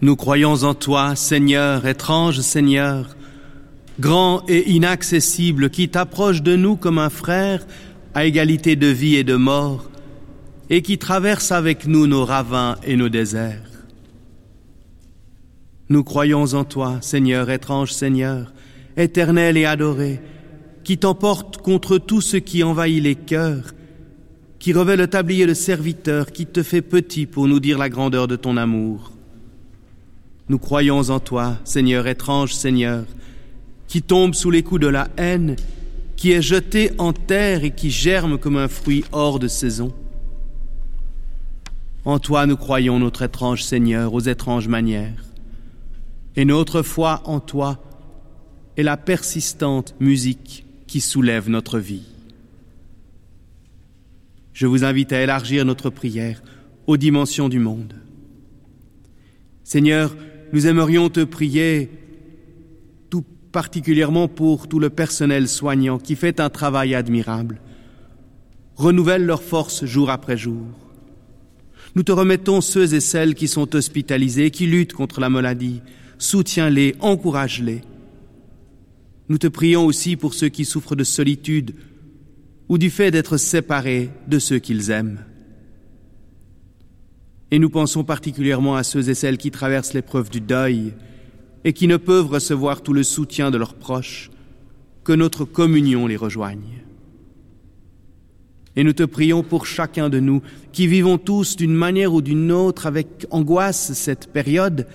Nous 0.06 0.16
croyons 0.16 0.54
en 0.62 0.76
toi, 0.76 1.16
Seigneur, 1.16 1.88
étrange 1.88 2.42
Seigneur, 2.42 3.16
grand 4.00 4.44
et 4.48 4.70
inaccessible, 4.70 5.72
qui 5.72 5.90
t'approche 5.90 6.44
de 6.44 6.56
nous 6.56 6.76
comme 6.76 7.00
un 7.00 7.10
frère 7.10 7.66
à 8.14 8.26
égalité 8.26 8.76
de 8.76 8.86
vie 8.86 9.16
et 9.16 9.24
de 9.24 9.34
mort, 9.34 9.90
et 10.70 10.84
qui 10.84 11.00
traverse 11.00 11.52
avec 11.52 11.88
nous 11.88 12.06
nos 12.06 12.24
ravins 12.24 12.76
et 12.84 12.98
nos 12.98 13.10
déserts. 13.10 13.88
Nous 15.90 16.04
croyons 16.04 16.54
en 16.54 16.66
toi, 16.66 17.00
Seigneur, 17.02 17.50
étrange 17.50 17.92
Seigneur, 17.92 18.54
éternel 18.98 19.58
et 19.58 19.66
adoré, 19.66 20.22
qui 20.84 21.00
t'emporte 21.00 21.58
contre 21.58 21.98
tout 21.98 22.22
ce 22.22 22.38
qui 22.38 22.62
envahit 22.62 23.02
les 23.02 23.16
cœurs, 23.16 23.74
qui 24.60 24.72
revêt 24.72 24.98
le 24.98 25.08
tablier 25.08 25.48
de 25.48 25.56
serviteur, 25.56 26.32
qui 26.32 26.46
te 26.46 26.62
fait 26.62 26.84
petit 26.84 27.26
pour 27.26 27.48
nous 27.48 27.60
dire 27.60 27.80
la 27.80 27.90
grandeur 27.90 28.28
de 28.28 28.36
ton 28.36 28.56
amour. 28.56 29.15
Nous 30.48 30.60
croyons 30.60 31.10
en 31.10 31.20
toi, 31.20 31.58
Seigneur, 31.64 32.08
étrange 32.08 32.54
Seigneur, 32.54 33.06
qui 33.88 34.02
tombe 34.02 34.36
sous 34.36 34.52
les 34.52 34.62
coups 34.62 34.82
de 34.82 34.88
la 34.88 35.10
haine, 35.18 35.56
qui 36.16 36.32
est 36.32 36.42
jeté 36.42 36.92
en 36.98 37.14
terre 37.14 37.64
et 37.64 37.72
qui 37.72 37.90
germe 37.90 38.38
comme 38.38 38.58
un 38.58 38.68
fruit 38.68 39.04
hors 39.12 39.40
de 39.40 39.48
saison. 39.48 39.92
En 42.06 42.20
toi 42.20 42.46
nous 42.46 42.58
croyons, 42.58 43.00
notre 43.00 43.24
étrange 43.24 43.64
Seigneur, 43.64 44.14
aux 44.14 44.22
étranges 44.22 44.68
manières. 44.68 45.26
Et 46.36 46.46
notre 46.46 46.84
foi 46.84 47.22
en 47.26 47.40
toi 47.40 47.84
est 48.78 48.84
la 48.84 48.98
persistante 48.98 49.96
musique 50.00 50.66
qui 50.86 51.02
soulève 51.02 51.50
notre 51.50 51.80
vie. 51.80 52.04
Je 54.54 54.68
vous 54.68 54.84
invite 54.84 55.12
à 55.12 55.22
élargir 55.22 55.66
notre 55.66 55.90
prière 55.90 56.44
aux 56.86 56.98
dimensions 56.98 57.50
du 57.50 57.60
monde. 57.60 57.96
Seigneur, 59.64 60.16
nous 60.56 60.68
aimerions 60.68 61.10
te 61.10 61.22
prier 61.22 61.90
tout 63.10 63.26
particulièrement 63.52 64.30
pour 64.30 64.70
tout 64.70 64.80
le 64.80 64.90
personnel 64.90 65.50
soignant 65.50 66.00
qui 66.00 66.16
fait 66.16 66.40
un 66.40 66.50
travail 66.50 66.96
admirable. 66.96 67.60
Renouvelle 68.78 69.26
leurs 69.26 69.44
forces 69.44 69.84
jour 69.84 70.10
après 70.10 70.38
jour. 70.38 70.66
Nous 71.96 72.04
te 72.04 72.14
remettons 72.14 72.62
ceux 72.62 72.94
et 72.94 73.02
celles 73.02 73.36
qui 73.36 73.50
sont 73.50 73.76
hospitalisés, 73.76 74.50
qui 74.50 74.66
luttent 74.66 74.94
contre 74.94 75.20
la 75.20 75.30
maladie. 75.30 75.82
Soutiens-les, 76.20 76.96
encourage-les. 77.02 77.82
Nous 79.28 79.38
te 79.38 79.48
prions 79.48 79.86
aussi 79.86 80.16
pour 80.16 80.34
ceux 80.34 80.48
qui 80.48 80.64
souffrent 80.64 80.96
de 80.96 81.04
solitude 81.04 81.76
ou 82.70 82.78
du 82.78 82.90
fait 82.90 83.12
d'être 83.12 83.36
séparés 83.36 84.10
de 84.30 84.40
ceux 84.40 84.60
qu'ils 84.60 84.90
aiment. 84.90 85.20
Et 87.52 87.60
nous 87.60 87.70
pensons 87.70 88.04
particulièrement 88.04 88.76
à 88.76 88.84
ceux 88.84 89.10
et 89.10 89.14
celles 89.14 89.38
qui 89.38 89.52
traversent 89.52 89.94
l'épreuve 89.94 90.30
du 90.30 90.42
deuil 90.42 90.94
et 91.64 91.74
qui 91.74 91.88
ne 91.88 91.98
peuvent 91.98 92.28
recevoir 92.28 92.82
tout 92.82 92.94
le 92.94 93.04
soutien 93.04 93.52
de 93.52 93.58
leurs 93.58 93.74
proches, 93.74 94.30
que 95.04 95.14
notre 95.14 95.46
communion 95.46 96.08
les 96.08 96.16
rejoigne. 96.16 96.84
Et 98.76 98.84
nous 98.84 98.94
te 98.94 99.04
prions 99.04 99.42
pour 99.42 99.66
chacun 99.66 100.10
de 100.10 100.20
nous, 100.20 100.42
qui 100.74 100.86
vivons 100.88 101.18
tous 101.18 101.56
d'une 101.56 101.74
manière 101.74 102.14
ou 102.14 102.22
d'une 102.22 102.52
autre 102.52 102.86
avec 102.88 103.26
angoisse 103.32 103.94
cette 103.94 104.32
période, 104.32 104.88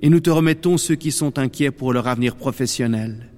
et 0.00 0.08
nous 0.08 0.20
te 0.20 0.30
remettons 0.30 0.76
ceux 0.76 0.94
qui 0.94 1.12
sont 1.12 1.38
inquiets 1.38 1.70
pour 1.70 1.92
leur 1.92 2.08
avenir 2.08 2.36
professionnel. 2.36 3.30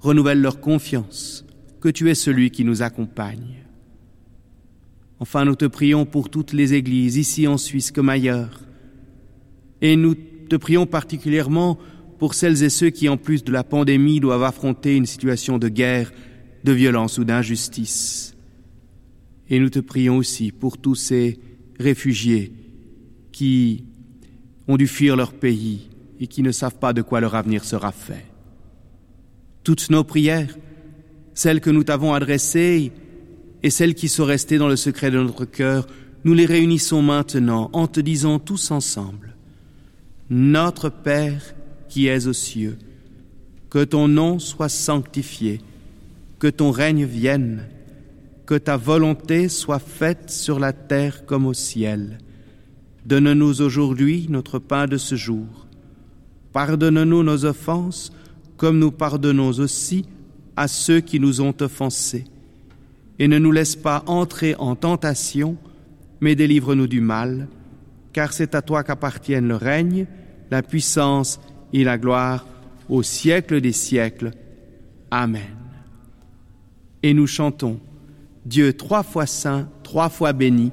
Renouvelle 0.00 0.40
leur 0.40 0.60
confiance, 0.60 1.44
que 1.80 1.88
tu 1.88 2.10
es 2.10 2.14
celui 2.14 2.50
qui 2.50 2.64
nous 2.64 2.82
accompagne. 2.82 3.67
Enfin, 5.20 5.44
nous 5.44 5.56
te 5.56 5.64
prions 5.64 6.06
pour 6.06 6.30
toutes 6.30 6.52
les 6.52 6.74
églises, 6.74 7.16
ici 7.16 7.46
en 7.46 7.58
Suisse 7.58 7.90
comme 7.90 8.08
ailleurs. 8.08 8.60
Et 9.80 9.96
nous 9.96 10.14
te 10.14 10.56
prions 10.56 10.86
particulièrement 10.86 11.78
pour 12.18 12.34
celles 12.34 12.62
et 12.62 12.70
ceux 12.70 12.90
qui, 12.90 13.08
en 13.08 13.16
plus 13.16 13.44
de 13.44 13.52
la 13.52 13.64
pandémie, 13.64 14.20
doivent 14.20 14.44
affronter 14.44 14.96
une 14.96 15.06
situation 15.06 15.58
de 15.58 15.68
guerre, 15.68 16.12
de 16.64 16.72
violence 16.72 17.18
ou 17.18 17.24
d'injustice. 17.24 18.34
Et 19.48 19.58
nous 19.58 19.70
te 19.70 19.78
prions 19.78 20.18
aussi 20.18 20.52
pour 20.52 20.78
tous 20.78 20.94
ces 20.94 21.38
réfugiés 21.78 22.52
qui 23.32 23.84
ont 24.66 24.76
dû 24.76 24.86
fuir 24.86 25.16
leur 25.16 25.32
pays 25.32 25.88
et 26.20 26.26
qui 26.26 26.42
ne 26.42 26.52
savent 26.52 26.78
pas 26.78 26.92
de 26.92 27.02
quoi 27.02 27.20
leur 27.20 27.34
avenir 27.34 27.64
sera 27.64 27.92
fait. 27.92 28.26
Toutes 29.64 29.90
nos 29.90 30.04
prières, 30.04 30.56
celles 31.34 31.60
que 31.60 31.70
nous 31.70 31.84
t'avons 31.84 32.14
adressées 32.14 32.92
et 33.62 33.70
celles 33.70 33.94
qui 33.94 34.08
sont 34.08 34.24
restées 34.24 34.58
dans 34.58 34.68
le 34.68 34.76
secret 34.76 35.10
de 35.10 35.18
notre 35.18 35.44
cœur, 35.44 35.86
nous 36.24 36.34
les 36.34 36.46
réunissons 36.46 37.02
maintenant 37.02 37.70
en 37.72 37.86
te 37.86 38.00
disant 38.00 38.38
tous 38.38 38.70
ensemble, 38.70 39.36
Notre 40.30 40.90
Père 40.90 41.54
qui 41.88 42.06
es 42.06 42.26
aux 42.26 42.32
cieux, 42.32 42.76
que 43.70 43.84
ton 43.84 44.08
nom 44.08 44.38
soit 44.38 44.68
sanctifié, 44.68 45.60
que 46.38 46.48
ton 46.48 46.70
règne 46.70 47.04
vienne, 47.04 47.66
que 48.46 48.54
ta 48.54 48.76
volonté 48.76 49.48
soit 49.48 49.78
faite 49.78 50.30
sur 50.30 50.58
la 50.58 50.72
terre 50.72 51.26
comme 51.26 51.46
au 51.46 51.54
ciel. 51.54 52.18
Donne-nous 53.06 53.62
aujourd'hui 53.62 54.26
notre 54.28 54.58
pain 54.58 54.86
de 54.86 54.96
ce 54.96 55.14
jour. 55.14 55.66
Pardonne-nous 56.52 57.22
nos 57.22 57.44
offenses, 57.44 58.12
comme 58.56 58.78
nous 58.78 58.90
pardonnons 58.90 59.50
aussi 59.58 60.04
à 60.56 60.68
ceux 60.68 61.00
qui 61.00 61.20
nous 61.20 61.40
ont 61.40 61.54
offensés. 61.60 62.24
Et 63.18 63.28
ne 63.28 63.38
nous 63.38 63.52
laisse 63.52 63.76
pas 63.76 64.04
entrer 64.06 64.54
en 64.58 64.76
tentation, 64.76 65.56
mais 66.20 66.34
délivre-nous 66.34 66.86
du 66.86 67.00
mal, 67.00 67.48
car 68.12 68.32
c'est 68.32 68.54
à 68.54 68.62
toi 68.62 68.84
qu'appartiennent 68.84 69.48
le 69.48 69.56
règne, 69.56 70.06
la 70.50 70.62
puissance 70.62 71.40
et 71.72 71.84
la 71.84 71.98
gloire 71.98 72.46
au 72.88 73.02
siècle 73.02 73.60
des 73.60 73.72
siècles. 73.72 74.32
Amen. 75.10 75.42
Et 77.02 77.14
nous 77.14 77.26
chantons 77.26 77.78
Dieu 78.46 78.72
trois 78.72 79.02
fois 79.02 79.26
saint, 79.26 79.68
trois 79.82 80.08
fois 80.08 80.32
béni, 80.32 80.72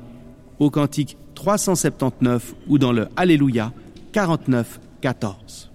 au 0.59 0.69
cantique 0.69 1.17
379 1.35 2.55
ou 2.67 2.77
dans 2.77 2.93
le 2.93 3.07
Alléluia 3.15 3.73
49, 4.13 4.79
14. 5.01 5.71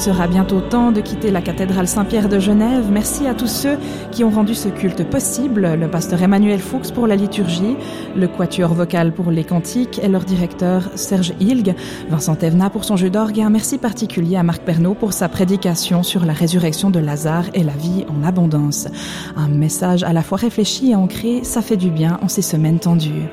Sera 0.00 0.26
bientôt 0.26 0.62
temps 0.62 0.92
de 0.92 1.02
quitter 1.02 1.30
la 1.30 1.42
cathédrale 1.42 1.86
Saint-Pierre 1.86 2.30
de 2.30 2.38
Genève. 2.38 2.86
Merci 2.90 3.26
à 3.26 3.34
tous 3.34 3.48
ceux 3.48 3.76
qui 4.10 4.24
ont 4.24 4.30
rendu 4.30 4.54
ce 4.54 4.70
culte 4.70 5.04
possible, 5.04 5.74
le 5.78 5.88
pasteur 5.88 6.22
Emmanuel 6.22 6.58
Fuchs 6.58 6.90
pour 6.90 7.06
la 7.06 7.16
liturgie, 7.16 7.76
le 8.16 8.26
quatuor 8.26 8.72
vocal 8.72 9.12
pour 9.12 9.30
les 9.30 9.44
cantiques 9.44 10.00
et 10.02 10.08
leur 10.08 10.24
directeur 10.24 10.88
Serge 10.94 11.34
Hilg, 11.38 11.74
Vincent 12.08 12.38
Evna 12.40 12.70
pour 12.70 12.84
son 12.84 12.96
jeu 12.96 13.10
d'orgue 13.10 13.40
et 13.40 13.42
un 13.42 13.50
merci 13.50 13.76
particulier 13.76 14.36
à 14.36 14.42
Marc 14.42 14.62
Pernaud 14.62 14.94
pour 14.94 15.12
sa 15.12 15.28
prédication 15.28 16.02
sur 16.02 16.24
la 16.24 16.32
résurrection 16.32 16.88
de 16.88 16.98
Lazare 16.98 17.50
et 17.52 17.62
la 17.62 17.74
vie 17.74 18.06
en 18.08 18.26
abondance. 18.26 18.88
Un 19.36 19.48
message 19.48 20.02
à 20.02 20.14
la 20.14 20.22
fois 20.22 20.38
réfléchi 20.38 20.92
et 20.92 20.94
ancré, 20.94 21.44
ça 21.44 21.60
fait 21.60 21.76
du 21.76 21.90
bien 21.90 22.18
en 22.22 22.28
ces 22.28 22.40
semaines 22.40 22.78
tendues. 22.78 23.28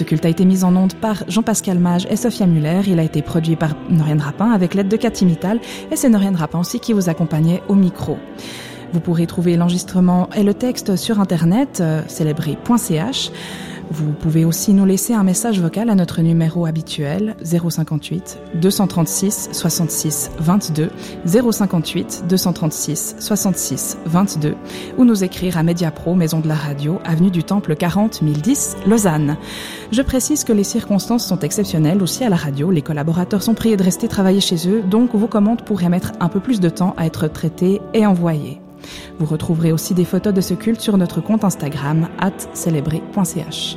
Ce 0.00 0.04
culte 0.04 0.24
a 0.24 0.30
été 0.30 0.46
mis 0.46 0.64
en 0.64 0.74
onde 0.76 0.94
par 0.94 1.24
Jean-Pascal 1.28 1.78
Mage 1.78 2.06
et 2.08 2.16
Sophia 2.16 2.46
Muller. 2.46 2.80
Il 2.86 2.98
a 2.98 3.02
été 3.02 3.20
produit 3.20 3.54
par 3.54 3.76
Noriane 3.90 4.22
Rapin 4.22 4.50
avec 4.50 4.72
l'aide 4.72 4.88
de 4.88 4.96
Cathy 4.96 5.26
Mittal 5.26 5.60
et 5.90 5.96
c'est 5.96 6.08
Noriane 6.08 6.36
Rapin 6.36 6.58
aussi 6.58 6.80
qui 6.80 6.94
vous 6.94 7.10
accompagnait 7.10 7.62
au 7.68 7.74
micro. 7.74 8.16
Vous 8.94 9.00
pourrez 9.00 9.26
trouver 9.26 9.58
l'enregistrement 9.58 10.30
et 10.34 10.42
le 10.42 10.54
texte 10.54 10.96
sur 10.96 11.20
internet 11.20 11.82
euh, 11.82 12.00
célébré.ch. 12.08 13.30
Vous 13.92 14.12
pouvez 14.12 14.44
aussi 14.44 14.72
nous 14.72 14.84
laisser 14.84 15.14
un 15.14 15.24
message 15.24 15.60
vocal 15.60 15.90
à 15.90 15.96
notre 15.96 16.22
numéro 16.22 16.64
habituel 16.64 17.34
058 17.42 18.38
236 18.54 19.48
66 19.50 20.30
22 20.38 20.90
058 21.26 22.24
236 22.28 23.16
66 23.18 23.98
22 24.06 24.54
ou 24.96 25.04
nous 25.04 25.24
écrire 25.24 25.58
à 25.58 25.64
Mediapro, 25.64 26.14
Maison 26.14 26.38
de 26.38 26.46
la 26.46 26.54
Radio, 26.54 27.00
avenue 27.04 27.32
du 27.32 27.42
Temple 27.42 27.74
40 27.74 28.22
1010, 28.22 28.76
Lausanne. 28.86 29.36
Je 29.90 30.02
précise 30.02 30.44
que 30.44 30.52
les 30.52 30.64
circonstances 30.64 31.26
sont 31.26 31.40
exceptionnelles 31.40 32.00
aussi 32.00 32.22
à 32.22 32.28
la 32.28 32.36
radio. 32.36 32.70
Les 32.70 32.82
collaborateurs 32.82 33.42
sont 33.42 33.54
priés 33.54 33.76
de 33.76 33.82
rester 33.82 34.06
travailler 34.06 34.40
chez 34.40 34.68
eux, 34.68 34.82
donc 34.82 35.16
vos 35.16 35.26
commandes 35.26 35.62
pourraient 35.62 35.88
mettre 35.88 36.12
un 36.20 36.28
peu 36.28 36.38
plus 36.38 36.60
de 36.60 36.68
temps 36.68 36.94
à 36.96 37.06
être 37.06 37.26
traitées 37.26 37.80
et 37.92 38.06
envoyées. 38.06 38.60
Vous 39.18 39.26
retrouverez 39.26 39.72
aussi 39.72 39.94
des 39.94 40.04
photos 40.04 40.32
de 40.32 40.40
ce 40.40 40.54
culte 40.54 40.80
sur 40.80 40.96
notre 40.96 41.20
compte 41.20 41.44
Instagram 41.44 42.08
at 42.18 42.32
célébrer.ch. 42.54 43.76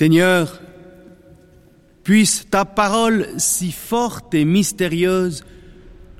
Seigneur, 0.00 0.62
Puisse 2.04 2.46
ta 2.50 2.64
parole 2.64 3.26
si 3.36 3.72
forte 3.72 4.34
et 4.34 4.44
mystérieuse 4.44 5.44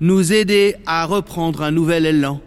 nous 0.00 0.32
aider 0.32 0.76
à 0.86 1.04
reprendre 1.04 1.62
un 1.62 1.70
nouvel 1.70 2.06
élan, 2.06 2.40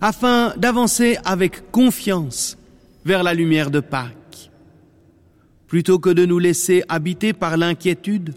afin 0.00 0.54
d'avancer 0.56 1.18
avec 1.24 1.70
confiance 1.70 2.56
vers 3.04 3.22
la 3.22 3.34
lumière 3.34 3.70
de 3.70 3.80
Pâques. 3.80 4.50
Plutôt 5.66 5.98
que 5.98 6.10
de 6.10 6.26
nous 6.26 6.38
laisser 6.38 6.82
habiter 6.88 7.32
par 7.32 7.56
l'inquiétude, 7.56 8.34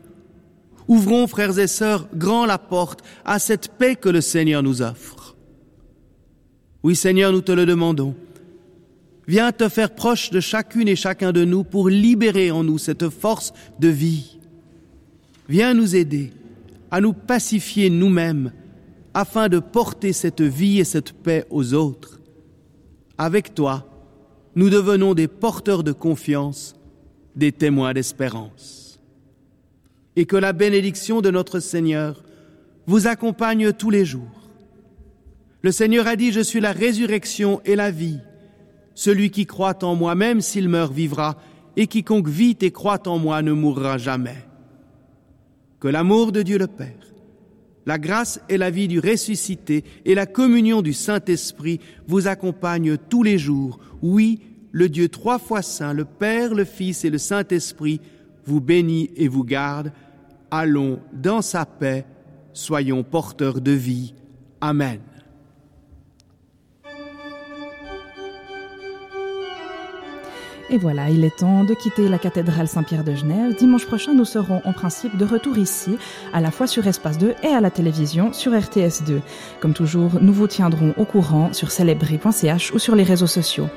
ouvrons, 0.87 1.27
frères 1.27 1.57
et 1.57 1.67
sœurs, 1.67 2.07
grand 2.13 2.45
la 2.45 2.57
porte 2.57 3.01
à 3.25 3.39
cette 3.39 3.69
paix 3.69 3.95
que 3.95 4.09
le 4.09 4.21
Seigneur 4.21 4.61
nous 4.61 4.81
offre. 4.81 5.35
Oui, 6.83 6.95
Seigneur, 6.95 7.31
nous 7.31 7.41
te 7.41 7.51
le 7.51 7.65
demandons. 7.65 8.13
Viens 9.27 9.51
te 9.51 9.69
faire 9.69 9.95
proche 9.95 10.31
de 10.31 10.39
chacune 10.39 10.87
et 10.87 10.95
chacun 10.95 11.31
de 11.31 11.45
nous 11.45 11.63
pour 11.63 11.89
libérer 11.89 12.51
en 12.51 12.63
nous 12.63 12.77
cette 12.77 13.09
force 13.09 13.53
de 13.79 13.87
vie. 13.87 14.39
Viens 15.47 15.73
nous 15.73 15.95
aider 15.95 16.31
à 16.91 16.99
nous 16.99 17.13
pacifier 17.13 17.89
nous-mêmes 17.89 18.51
afin 19.13 19.47
de 19.47 19.59
porter 19.59 20.13
cette 20.13 20.41
vie 20.41 20.79
et 20.79 20.83
cette 20.83 21.13
paix 21.13 21.45
aux 21.49 21.73
autres. 21.73 22.19
Avec 23.17 23.53
toi, 23.53 23.87
nous 24.55 24.69
devenons 24.69 25.13
des 25.13 25.27
porteurs 25.27 25.83
de 25.83 25.91
confiance, 25.91 26.75
des 27.35 27.51
témoins 27.51 27.93
d'espérance. 27.93 28.99
Et 30.15 30.25
que 30.25 30.35
la 30.35 30.53
bénédiction 30.53 31.21
de 31.21 31.31
notre 31.31 31.59
Seigneur 31.59 32.23
vous 32.85 33.07
accompagne 33.07 33.73
tous 33.73 33.89
les 33.89 34.05
jours. 34.05 34.49
Le 35.61 35.71
Seigneur 35.71 36.07
a 36.07 36.15
dit, 36.15 36.31
je 36.31 36.41
suis 36.41 36.59
la 36.59 36.73
résurrection 36.73 37.61
et 37.65 37.75
la 37.75 37.89
vie. 37.89 38.19
Celui 38.95 39.31
qui 39.31 39.45
croit 39.45 39.83
en 39.83 39.95
moi, 39.95 40.15
même 40.15 40.41
s'il 40.41 40.69
meurt, 40.69 40.93
vivra, 40.93 41.37
et 41.75 41.87
quiconque 41.87 42.27
vit 42.27 42.57
et 42.61 42.71
croit 42.71 43.07
en 43.07 43.17
moi 43.17 43.41
ne 43.41 43.51
mourra 43.51 43.97
jamais. 43.97 44.45
Que 45.79 45.87
l'amour 45.87 46.31
de 46.31 46.43
Dieu 46.43 46.57
le 46.57 46.67
Père, 46.67 47.13
la 47.85 47.97
grâce 47.97 48.39
et 48.47 48.57
la 48.57 48.69
vie 48.69 48.87
du 48.87 48.99
ressuscité 48.99 49.83
et 50.05 50.15
la 50.15 50.25
communion 50.25 50.81
du 50.81 50.93
Saint-Esprit 50.93 51.79
vous 52.07 52.27
accompagnent 52.27 52.97
tous 52.97 53.23
les 53.23 53.37
jours. 53.37 53.79
Oui, 54.01 54.39
le 54.71 54.89
Dieu 54.89 55.09
trois 55.09 55.39
fois 55.39 55.61
saint, 55.61 55.93
le 55.93 56.05
Père, 56.05 56.53
le 56.53 56.63
Fils 56.63 57.03
et 57.03 57.09
le 57.09 57.17
Saint-Esprit, 57.17 57.99
vous 58.45 58.61
bénit 58.61 59.11
et 59.15 59.27
vous 59.27 59.43
garde. 59.43 59.91
Allons 60.51 60.99
dans 61.11 61.41
sa 61.41 61.65
paix, 61.65 62.05
soyons 62.53 63.03
porteurs 63.03 63.59
de 63.59 63.71
vie. 63.71 64.13
Amen. 64.61 64.99
Et 70.69 70.77
voilà, 70.77 71.09
il 71.09 71.23
est 71.23 71.37
temps 71.37 71.63
de 71.63 71.73
quitter 71.73 72.07
la 72.07 72.17
cathédrale 72.17 72.67
Saint-Pierre 72.67 73.03
de 73.03 73.13
Genève. 73.13 73.55
Dimanche 73.55 73.85
prochain, 73.85 74.13
nous 74.13 74.25
serons 74.25 74.61
en 74.63 74.73
principe 74.73 75.17
de 75.17 75.25
retour 75.25 75.57
ici, 75.57 75.97
à 76.33 76.41
la 76.41 76.51
fois 76.51 76.67
sur 76.67 76.87
Espace 76.87 77.17
2 77.17 77.35
et 77.43 77.47
à 77.47 77.61
la 77.61 77.69
télévision 77.69 78.33
sur 78.33 78.57
RTS 78.57 79.03
2. 79.05 79.21
Comme 79.59 79.73
toujours, 79.73 80.11
nous 80.21 80.33
vous 80.33 80.47
tiendrons 80.47 80.93
au 80.97 81.05
courant 81.05 81.51
sur 81.53 81.69
célébrer.ch 81.69 82.73
ou 82.73 82.79
sur 82.79 82.95
les 82.95 83.03
réseaux 83.03 83.27
sociaux. 83.27 83.67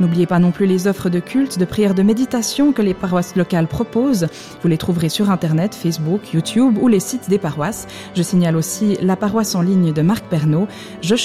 N'oubliez 0.00 0.26
pas 0.26 0.38
non 0.38 0.52
plus 0.52 0.66
les 0.66 0.86
offres 0.86 1.10
de 1.10 1.20
culte, 1.20 1.58
de 1.58 1.64
prières 1.64 1.94
de 1.94 2.02
méditation 2.02 2.72
que 2.72 2.82
les 2.82 2.94
paroisses 2.94 3.36
locales 3.36 3.66
proposent. 3.66 4.28
Vous 4.62 4.68
les 4.68 4.78
trouverez 4.78 5.08
sur 5.08 5.30
Internet, 5.30 5.74
Facebook, 5.74 6.32
YouTube 6.32 6.78
ou 6.80 6.88
les 6.88 7.00
sites 7.00 7.28
des 7.28 7.38
paroisses. 7.38 7.86
Je 8.14 8.22
signale 8.22 8.56
aussi 8.56 8.96
la 9.02 9.16
paroisse 9.16 9.54
en 9.54 9.62
ligne 9.62 9.92
de 9.92 10.02
Marc 10.02 10.24
Pernaud, 10.26 10.68
je. 11.02 11.16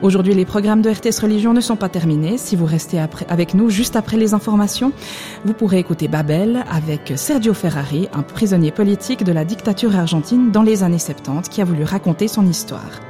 Aujourd'hui, 0.00 0.32
les 0.32 0.44
programmes 0.44 0.80
de 0.80 0.90
RTS 0.90 1.22
Religion 1.22 1.52
ne 1.52 1.60
sont 1.60 1.74
pas 1.74 1.88
terminés. 1.88 2.38
Si 2.38 2.54
vous 2.54 2.66
restez 2.66 3.00
avec 3.28 3.54
nous 3.54 3.68
juste 3.68 3.96
après 3.96 4.16
les 4.16 4.32
informations, 4.32 4.92
vous 5.44 5.54
pourrez 5.54 5.80
écouter 5.80 6.06
Babel 6.06 6.64
avec 6.70 7.14
Sergio 7.16 7.52
Ferrari, 7.52 8.08
un 8.12 8.22
prisonnier 8.22 8.70
politique 8.70 9.24
de 9.24 9.32
la 9.32 9.44
dictature 9.44 9.96
argentine 9.96 10.52
dans 10.52 10.62
les 10.62 10.84
années 10.84 11.00
70 11.00 11.48
qui 11.48 11.60
a 11.60 11.64
voulu 11.64 11.82
raconter 11.82 12.28
son 12.28 12.46
histoire. 12.46 13.00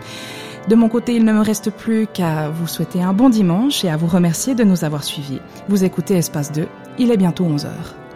De 0.70 0.76
mon 0.76 0.88
côté, 0.88 1.14
il 1.14 1.26
ne 1.26 1.32
me 1.34 1.42
reste 1.42 1.70
plus 1.70 2.06
qu'à 2.06 2.48
vous 2.48 2.66
souhaiter 2.66 3.02
un 3.02 3.12
bon 3.12 3.28
dimanche 3.28 3.84
et 3.84 3.90
à 3.90 3.98
vous 3.98 4.06
remercier 4.06 4.54
de 4.54 4.64
nous 4.64 4.82
avoir 4.82 5.04
suivis. 5.04 5.40
Vous 5.68 5.84
écoutez 5.84 6.14
Espace 6.14 6.52
2, 6.52 6.66
il 6.98 7.10
est 7.10 7.18
bientôt 7.18 7.44
11 7.44 7.66
heures. 7.66 8.07